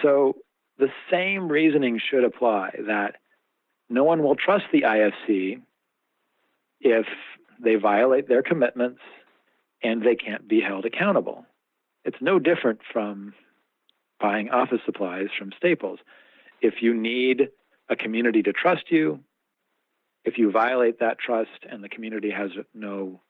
[0.01, 0.37] So
[0.77, 3.15] the same reasoning should apply that
[3.89, 5.61] no one will trust the IFC
[6.81, 7.05] if
[7.63, 8.99] they violate their commitments
[9.81, 11.45] and they can't be held accountable.
[12.03, 13.33] It's no different from
[14.19, 15.99] buying office supplies from Staples.
[16.61, 17.49] If you need
[17.89, 19.19] a community to trust you,
[20.25, 23.21] if you violate that trust and the community has no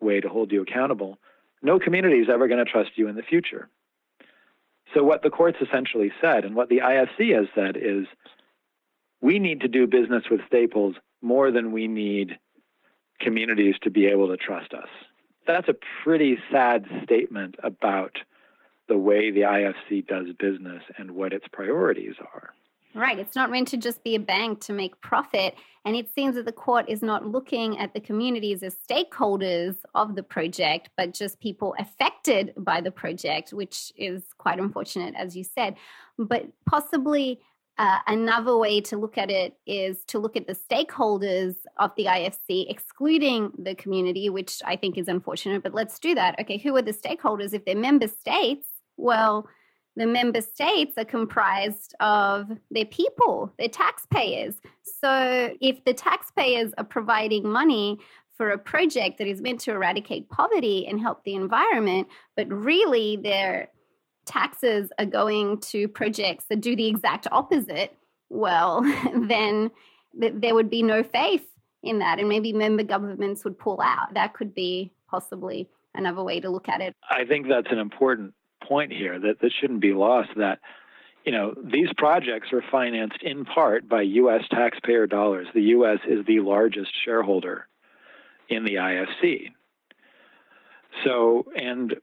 [0.00, 1.18] way to hold you accountable,
[1.62, 3.68] no community is ever going to trust you in the future.
[4.92, 8.06] So, what the courts essentially said, and what the IFC has said, is
[9.20, 12.38] we need to do business with Staples more than we need
[13.20, 14.88] communities to be able to trust us.
[15.46, 18.18] That's a pretty sad statement about
[18.88, 22.52] the way the IFC does business and what its priorities are.
[22.94, 23.18] Right.
[23.18, 25.56] It's not meant to just be a bank to make profit.
[25.84, 30.14] And it seems that the court is not looking at the communities as stakeholders of
[30.14, 35.42] the project, but just people affected by the project, which is quite unfortunate, as you
[35.42, 35.74] said.
[36.18, 37.40] But possibly
[37.76, 42.04] uh, another way to look at it is to look at the stakeholders of the
[42.04, 45.64] IFC, excluding the community, which I think is unfortunate.
[45.64, 46.38] But let's do that.
[46.40, 47.52] Okay, who are the stakeholders?
[47.52, 49.48] If they're member states, well,
[49.96, 54.60] the member states are comprised of their people, their taxpayers.
[54.82, 57.98] So if the taxpayers are providing money
[58.36, 63.16] for a project that is meant to eradicate poverty and help the environment, but really
[63.16, 63.68] their
[64.24, 67.96] taxes are going to projects that do the exact opposite,
[68.30, 68.82] well,
[69.28, 69.70] then
[70.20, 71.46] th- there would be no faith
[71.82, 72.18] in that.
[72.18, 74.14] And maybe member governments would pull out.
[74.14, 76.94] That could be possibly another way to look at it.
[77.08, 80.60] I think that's an important point here that that shouldn't be lost that
[81.24, 85.46] you know these projects are financed in part by US taxpayer dollars.
[85.54, 87.66] The US is the largest shareholder
[88.48, 89.50] in the IFC
[91.02, 91.94] so and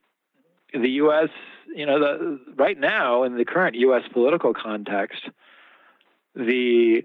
[0.74, 1.30] the US
[1.74, 5.30] you know the right now in the current US political context
[6.36, 7.04] the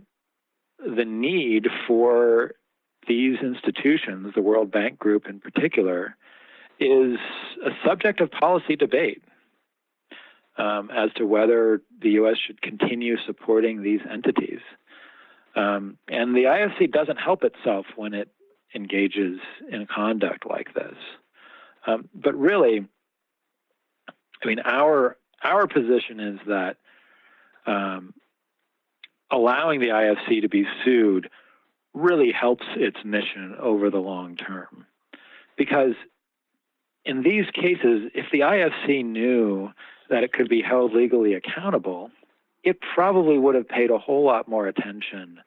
[0.79, 2.53] the need for
[3.07, 6.17] these institutions the World Bank Group in particular
[6.81, 7.19] is
[7.65, 9.23] a subject of policy debate
[10.59, 12.37] um, as to whether the U.S.
[12.45, 14.61] should continue supporting these entities.
[15.55, 18.29] Um, and the IFC doesn't help itself when it
[18.75, 19.39] engages
[19.71, 20.97] in conduct like this.
[21.87, 22.87] Um, but really,
[24.43, 26.77] I mean, our our position is that
[27.67, 28.15] um,
[29.31, 31.31] allowing the IFC to be sued
[31.95, 34.87] really helps its mission over the long term,
[35.57, 35.95] because
[37.05, 39.71] in these cases, if the IFC knew
[40.11, 42.11] that it could be held legally accountable,
[42.63, 45.41] it probably would have paid a whole lot more attention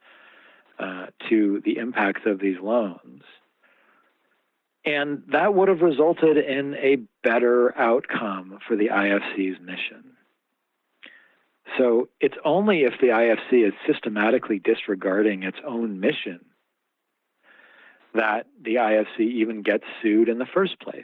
[0.80, 3.24] uh, to the impacts of these loans.
[4.86, 10.16] And that would have resulted in a better outcome for the IFC's mission.
[11.78, 16.39] So it's only if the IFC is systematically disregarding its own mission
[18.14, 21.03] that the IFC even gets sued in the first place.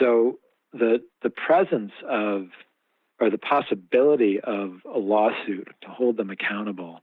[0.00, 0.38] So
[0.72, 2.46] the the presence of
[3.20, 7.00] or the possibility of a lawsuit to hold them accountable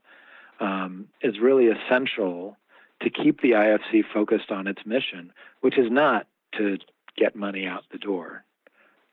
[0.60, 2.56] um, is really essential
[3.02, 6.78] to keep the IFC focused on its mission, which is not to
[7.16, 8.44] get money out the door,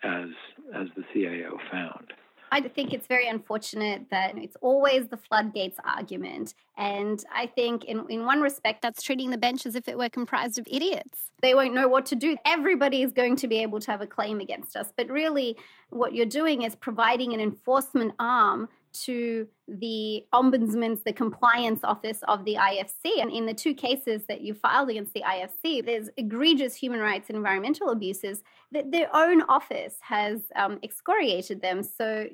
[0.03, 0.29] as
[0.73, 2.13] as the CAO found.
[2.51, 6.53] I think it's very unfortunate that it's always the floodgates argument.
[6.77, 10.09] And I think, in, in one respect, that's treating the bench as if it were
[10.09, 11.31] comprised of idiots.
[11.41, 12.37] They won't know what to do.
[12.45, 14.93] Everybody is going to be able to have a claim against us.
[14.95, 15.57] But really,
[15.89, 18.69] what you're doing is providing an enforcement arm
[19.03, 23.21] to the ombudsman's, the compliance office of the IFC.
[23.21, 27.29] And in the two cases that you filed against the IFC, there's egregious human rights
[27.29, 31.83] and environmental abuses that their own office has um, excoriated them.
[31.83, 32.27] So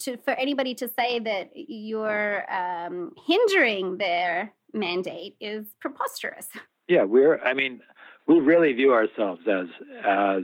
[0.00, 6.48] to, for anybody to say that you're um, hindering their mandate is preposterous.
[6.88, 7.80] Yeah, we're, I mean,
[8.26, 9.66] we really view ourselves as,
[10.04, 10.42] as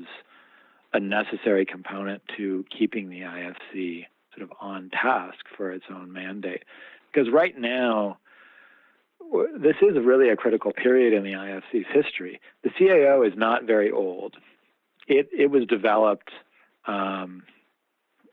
[0.93, 4.07] a necessary component to keeping the IFC
[4.37, 6.65] sort of on task for its own mandate.
[7.13, 8.19] Because right now,
[9.59, 12.41] this is really a critical period in the IFC's history.
[12.63, 14.37] The CAO is not very old.
[15.07, 16.31] It, it was developed
[16.87, 17.43] um,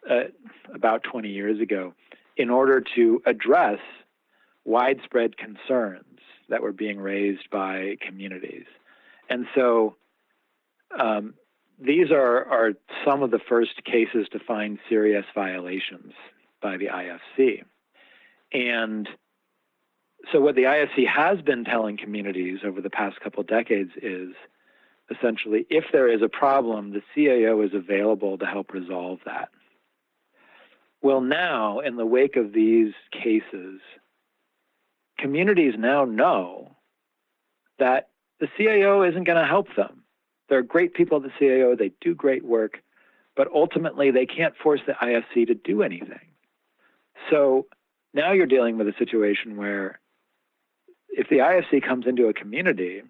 [0.10, 0.26] uh,
[0.74, 1.94] about 20 years ago
[2.36, 3.80] in order to address
[4.66, 6.04] widespread concerns
[6.50, 8.66] that were being raised by communities.
[9.30, 9.96] And so
[11.00, 11.36] um,
[11.80, 12.74] these are, are
[13.06, 16.14] some of the first cases to find serious violations
[16.62, 17.64] by the IFC.
[18.54, 19.08] And
[20.32, 24.30] so, what the IFC has been telling communities over the past couple decades is
[25.12, 29.50] essentially if there is a problem, the CAO is available to help resolve that.
[31.02, 33.82] Well, now, in the wake of these cases,
[35.20, 36.78] communities now know
[37.80, 38.10] that
[38.40, 40.03] the CAO isn't going to help them.
[40.50, 42.82] There are great people at the CAO, they do great work,
[43.36, 46.20] but ultimately they can't force the IFC to do anything.
[47.30, 47.68] So
[48.14, 50.00] now you're dealing with a situation where
[51.10, 53.04] if the IFC comes into a community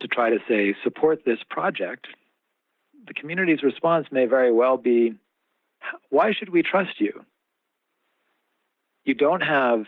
[0.00, 2.06] to try to say, support this project,
[3.06, 5.14] the community's response may very well be,
[6.10, 7.24] why should we trust you?
[9.04, 9.86] You don't have,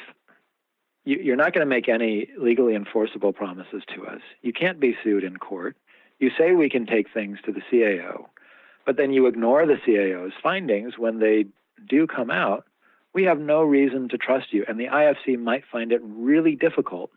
[1.04, 4.20] you, are not going to make any legally enforceable promises to us.
[4.42, 5.76] You can't be sued in court.
[6.20, 8.26] You say we can take things to the CAO,
[8.86, 11.46] but then you ignore the CAO's findings when they
[11.88, 12.66] do come out.
[13.12, 14.64] We have no reason to trust you.
[14.68, 17.10] And the IFC might find it really difficult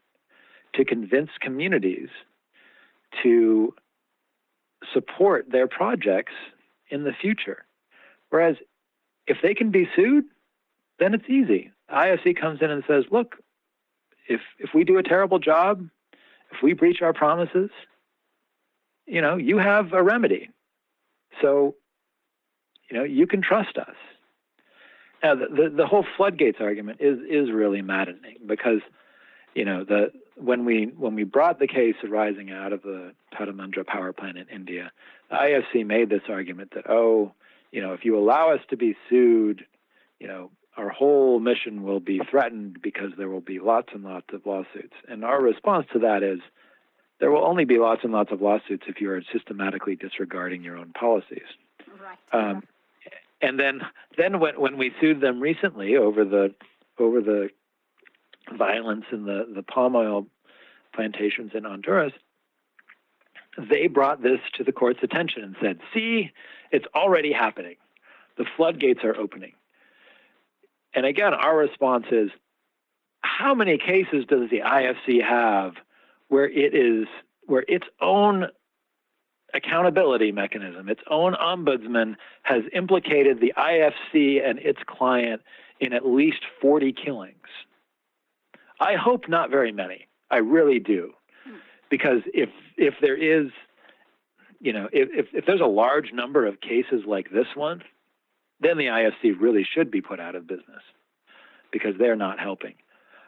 [0.76, 2.10] to convince communities
[3.22, 3.76] to
[4.94, 6.34] support their projects
[6.90, 7.66] in the future.
[8.30, 8.56] Whereas
[9.28, 10.26] if they can be sued,
[11.00, 11.72] then it's easy.
[11.94, 13.36] IFC comes in and says, look,
[14.28, 15.88] if if we do a terrible job,
[16.52, 17.70] if we breach our promises,
[19.06, 20.50] you know, you have a remedy.
[21.42, 21.76] So,
[22.90, 23.96] you know, you can trust us.
[25.24, 28.82] Now, the, the, the whole floodgates argument is is really maddening because,
[29.56, 33.54] you know, the when we when we brought the case arising out of the Tata
[33.54, 34.92] Mundra power plant in India,
[35.30, 37.34] the IFC made this argument that oh,
[37.72, 39.66] you know, if you allow us to be sued,
[40.20, 44.28] you know, our whole mission will be threatened because there will be lots and lots
[44.34, 44.96] of lawsuits.
[45.08, 46.40] And our response to that is
[47.24, 50.76] there will only be lots and lots of lawsuits if you are systematically disregarding your
[50.76, 51.48] own policies.
[51.88, 52.18] Right.
[52.34, 52.64] Um,
[53.42, 53.80] and then
[54.18, 56.54] then when when we sued them recently over the
[57.00, 57.48] over the
[58.58, 60.28] violence in the, the palm oil
[60.94, 62.12] plantations in Honduras,
[63.58, 66.30] they brought this to the court's attention and said, see,
[66.72, 67.78] it's already happening.
[68.38, 69.54] The floodgates are opening.
[70.94, 72.32] And again, our response is
[73.22, 75.76] how many cases does the IFC have
[76.30, 77.08] where it is
[77.46, 78.48] where its own
[79.54, 85.42] accountability mechanism, its own ombudsman has implicated the IFC and its client
[85.80, 87.36] in at least 40 killings?
[88.80, 90.08] I hope not very many.
[90.32, 91.14] I really do,
[91.90, 93.52] because if if there is,
[94.60, 97.84] you know, if, if, if there's a large number of cases like this one,
[98.60, 100.82] then the IFC really should be put out of business
[101.72, 102.74] because they're not helping.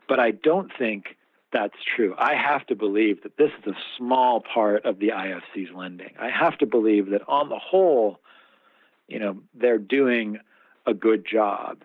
[0.07, 1.17] But I don't think
[1.55, 2.13] that's true.
[2.17, 6.11] I have to believe that this is a small part of the IFC's lending.
[6.19, 8.19] I have to believe that on the whole,
[9.07, 10.39] you know, they're doing
[10.85, 11.77] a good job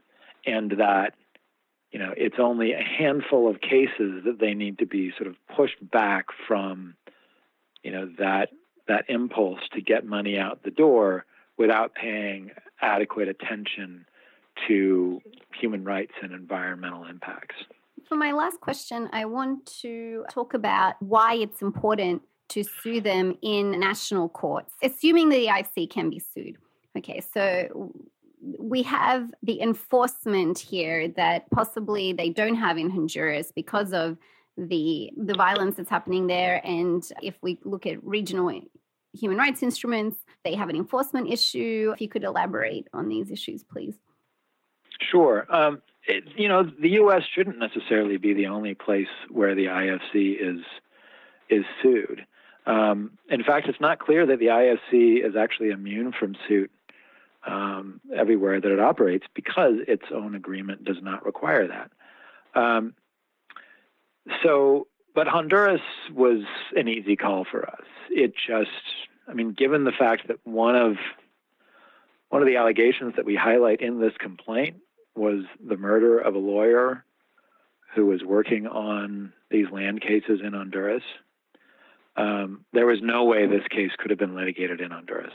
[0.45, 1.14] and that
[1.93, 5.35] you know, it's only a handful of cases that they need to be sort of
[5.57, 6.95] pushed back from,
[7.83, 8.51] you know, that
[8.87, 11.25] that impulse to get money out the door
[11.57, 14.05] without paying adequate attention
[14.68, 15.21] to
[15.53, 17.57] human rights and environmental impacts.
[18.11, 23.38] For my last question, I want to talk about why it's important to sue them
[23.40, 26.56] in national courts, assuming the IFC can be sued.
[26.98, 27.92] Okay, so
[28.58, 34.18] we have the enforcement here that possibly they don't have in Honduras because of
[34.56, 36.61] the the violence that's happening there.
[36.66, 38.61] And if we look at regional
[39.12, 41.92] human rights instruments, they have an enforcement issue.
[41.94, 43.94] If you could elaborate on these issues, please.
[45.00, 45.46] Sure.
[45.48, 47.22] Um, it, you know, the U.S.
[47.34, 50.61] shouldn't necessarily be the only place where the IFC is
[51.48, 52.24] is sued.
[52.66, 56.70] Um, in fact, it's not clear that the IFC is actually immune from suit
[57.46, 61.90] um, everywhere that it operates because its own agreement does not require that.
[62.55, 62.94] Um,
[64.42, 65.80] so, but Honduras
[66.12, 66.42] was
[66.76, 67.84] an easy call for us.
[68.11, 68.70] It just,
[69.26, 70.96] I mean, given the fact that one of
[72.28, 74.76] one of the allegations that we highlight in this complaint
[75.16, 77.04] was the murder of a lawyer
[77.94, 81.02] who was working on these land cases in Honduras.
[82.16, 85.32] Um, there was no way this case could have been litigated in Honduras.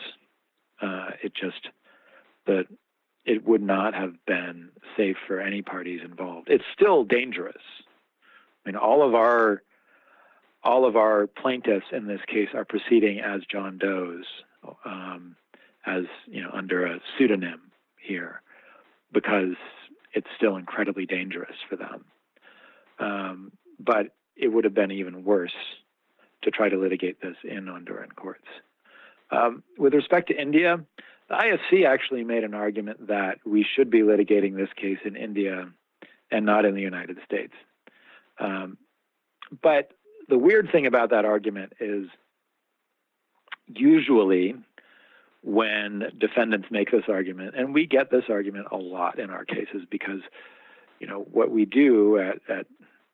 [0.82, 1.70] Uh, it just
[2.46, 2.66] that
[3.26, 6.48] it would not have been safe for any parties involved.
[6.50, 7.62] It's still dangerous.
[8.66, 9.62] I mean, all of our
[10.64, 14.26] all of our plaintiffs in this case are proceeding as John Does,
[14.84, 15.36] um,
[15.86, 18.42] as you know, under a pseudonym here,
[19.12, 19.56] because
[20.14, 22.06] it's still incredibly dangerous for them.
[23.00, 25.56] Um, but it would have been even worse
[26.44, 28.48] to try to litigate this in Honduran courts.
[29.32, 30.84] Um, with respect to India,
[31.30, 35.70] the IFC actually made an argument that we should be litigating this case in India
[36.32, 37.54] and not in the United States.
[38.40, 38.78] Um,
[39.62, 39.92] but
[40.30, 42.08] the weird thing about that argument is
[43.68, 44.56] usually
[45.46, 49.84] when defendants make this argument, and we get this argument a lot in our cases
[49.90, 50.22] because,
[51.00, 52.66] you know, what we do at, at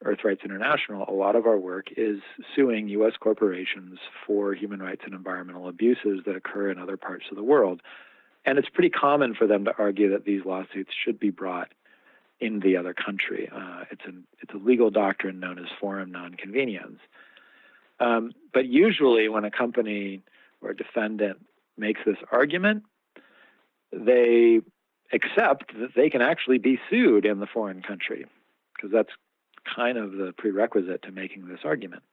[0.05, 2.21] EarthRights International, a lot of our work is
[2.55, 3.13] suing U.S.
[3.19, 7.81] corporations for human rights and environmental abuses that occur in other parts of the world.
[8.45, 11.69] And it's pretty common for them to argue that these lawsuits should be brought
[12.39, 13.49] in the other country.
[13.53, 16.97] Uh, it's, an, it's a legal doctrine known as forum non conveniens.
[17.99, 20.21] Um, but usually, when a company
[20.61, 21.45] or a defendant
[21.81, 22.83] makes this argument,
[23.91, 24.61] they
[25.11, 28.25] accept that they can actually be sued in the foreign country
[28.73, 29.09] because that's
[29.75, 32.03] kind of the prerequisite to making this argument.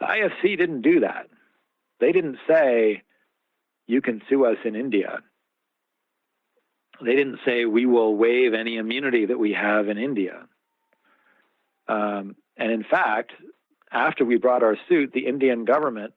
[0.00, 1.28] The IFC didn't do that.
[2.00, 3.02] They didn't say,
[3.86, 5.20] you can sue us in India.
[7.02, 10.46] They didn't say, we will waive any immunity that we have in India.
[11.88, 13.32] Um, and in fact,
[13.92, 16.14] after we brought our suit, the Indian government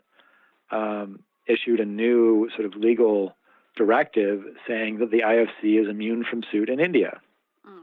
[0.72, 1.20] um,
[1.50, 3.36] issued a new sort of legal
[3.76, 7.20] directive saying that the IFC is immune from suit in India.
[7.66, 7.82] Oh,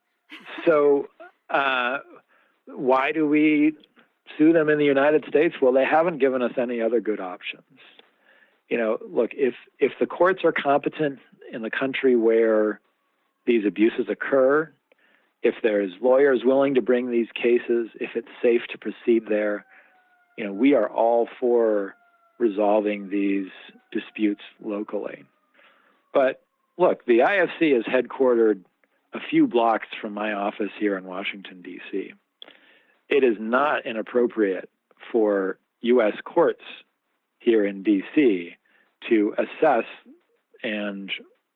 [0.66, 1.08] so
[1.50, 1.98] uh,
[2.66, 3.74] why do we
[4.38, 5.56] sue them in the United States?
[5.60, 7.64] Well, they haven't given us any other good options.
[8.68, 11.18] You know, look, if if the courts are competent
[11.52, 12.80] in the country where
[13.46, 14.72] these abuses occur,
[15.42, 19.64] if there's lawyers willing to bring these cases, if it's safe to proceed there,
[20.38, 21.96] you know, we are all for
[22.40, 23.48] resolving these
[23.92, 25.24] disputes locally.
[26.12, 26.42] But
[26.78, 28.64] look, the IFC is headquartered
[29.12, 32.12] a few blocks from my office here in Washington, D.C.
[33.08, 34.70] It is not inappropriate
[35.12, 36.14] for U.S.
[36.24, 36.62] courts
[37.38, 38.56] here in D.C.
[39.08, 39.84] to assess
[40.62, 41.10] and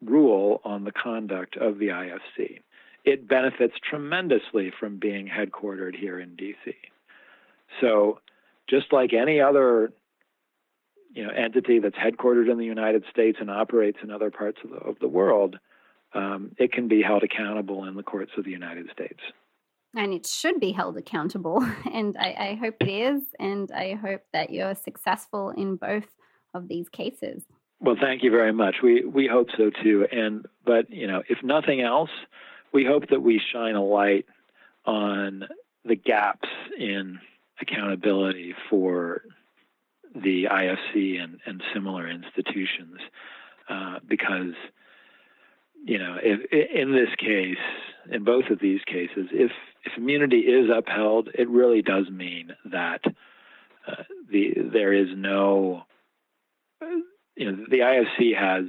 [0.05, 2.61] rule on the conduct of the IFC.
[3.05, 6.75] It benefits tremendously from being headquartered here in D.C.
[7.81, 8.21] So,
[8.69, 9.93] just like any other
[11.15, 14.71] you know entity that's headquartered in the United States and operates in other parts of
[14.71, 15.59] the, of the world,
[16.13, 19.21] um, it can be held accountable in the courts of the United States.
[19.97, 21.65] And it should be held accountable.
[21.93, 23.23] And I, I hope it is.
[23.39, 26.09] And I hope that you're successful in both
[26.53, 27.45] of these cases.
[27.81, 28.77] Well, thank you very much.
[28.83, 30.07] We we hope so too.
[30.11, 32.11] And but you know, if nothing else,
[32.73, 34.27] we hope that we shine a light
[34.85, 35.45] on
[35.85, 36.49] the gaps
[36.79, 37.21] in
[37.61, 39.23] accountability for
[40.15, 42.99] the IFC and, and similar institutions,
[43.69, 44.55] uh, because
[45.85, 47.59] you know, if, in this case,
[48.11, 49.51] in both of these cases, if
[49.85, 53.03] if immunity is upheld, it really does mean that
[53.87, 55.83] uh, the there is no,
[57.37, 58.65] you know, the IFC has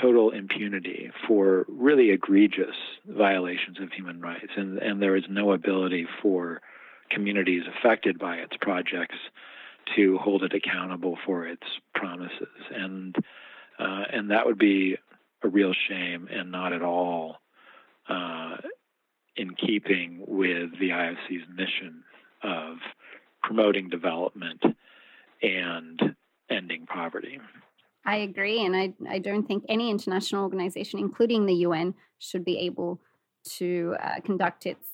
[0.00, 6.06] total impunity for really egregious violations of human rights, and and there is no ability
[6.22, 6.62] for
[7.10, 9.18] communities affected by its projects
[9.96, 13.16] to hold it accountable for its promises, and
[13.78, 14.96] uh, and that would be
[15.42, 17.36] a real shame and not at all
[18.08, 18.56] uh,
[19.36, 22.04] in keeping with the IFC's mission
[22.42, 22.76] of
[23.42, 24.62] promoting development
[25.42, 26.14] and
[26.50, 27.40] ending poverty.
[28.04, 32.58] I agree, and I, I don't think any international organization, including the UN, should be
[32.58, 33.00] able
[33.58, 34.86] to uh, conduct its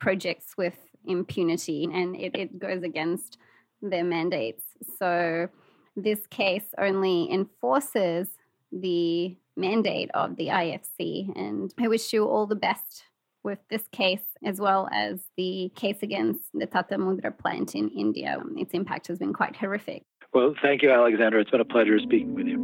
[0.00, 3.38] projects with impunity, and it, it goes against
[3.82, 4.64] their mandates.
[4.98, 5.48] So,
[5.94, 8.28] this case only enforces
[8.72, 11.36] the mandate of the IFC.
[11.36, 13.04] And I wish you all the best
[13.44, 18.38] with this case, as well as the case against the Tata Mundra plant in India.
[18.56, 20.04] Its impact has been quite horrific.
[20.32, 21.40] Well, thank you, Alexandra.
[21.40, 22.58] It's been a pleasure speaking with you.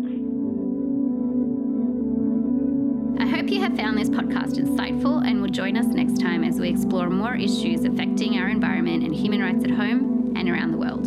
[3.21, 6.61] I hope you have found this podcast insightful and will join us next time as
[6.61, 10.79] we explore more issues affecting our environment and human rights at home and around the
[10.79, 11.07] world.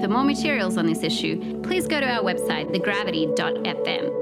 [0.00, 4.21] For more materials on this issue, please go to our website, thegravity.fm.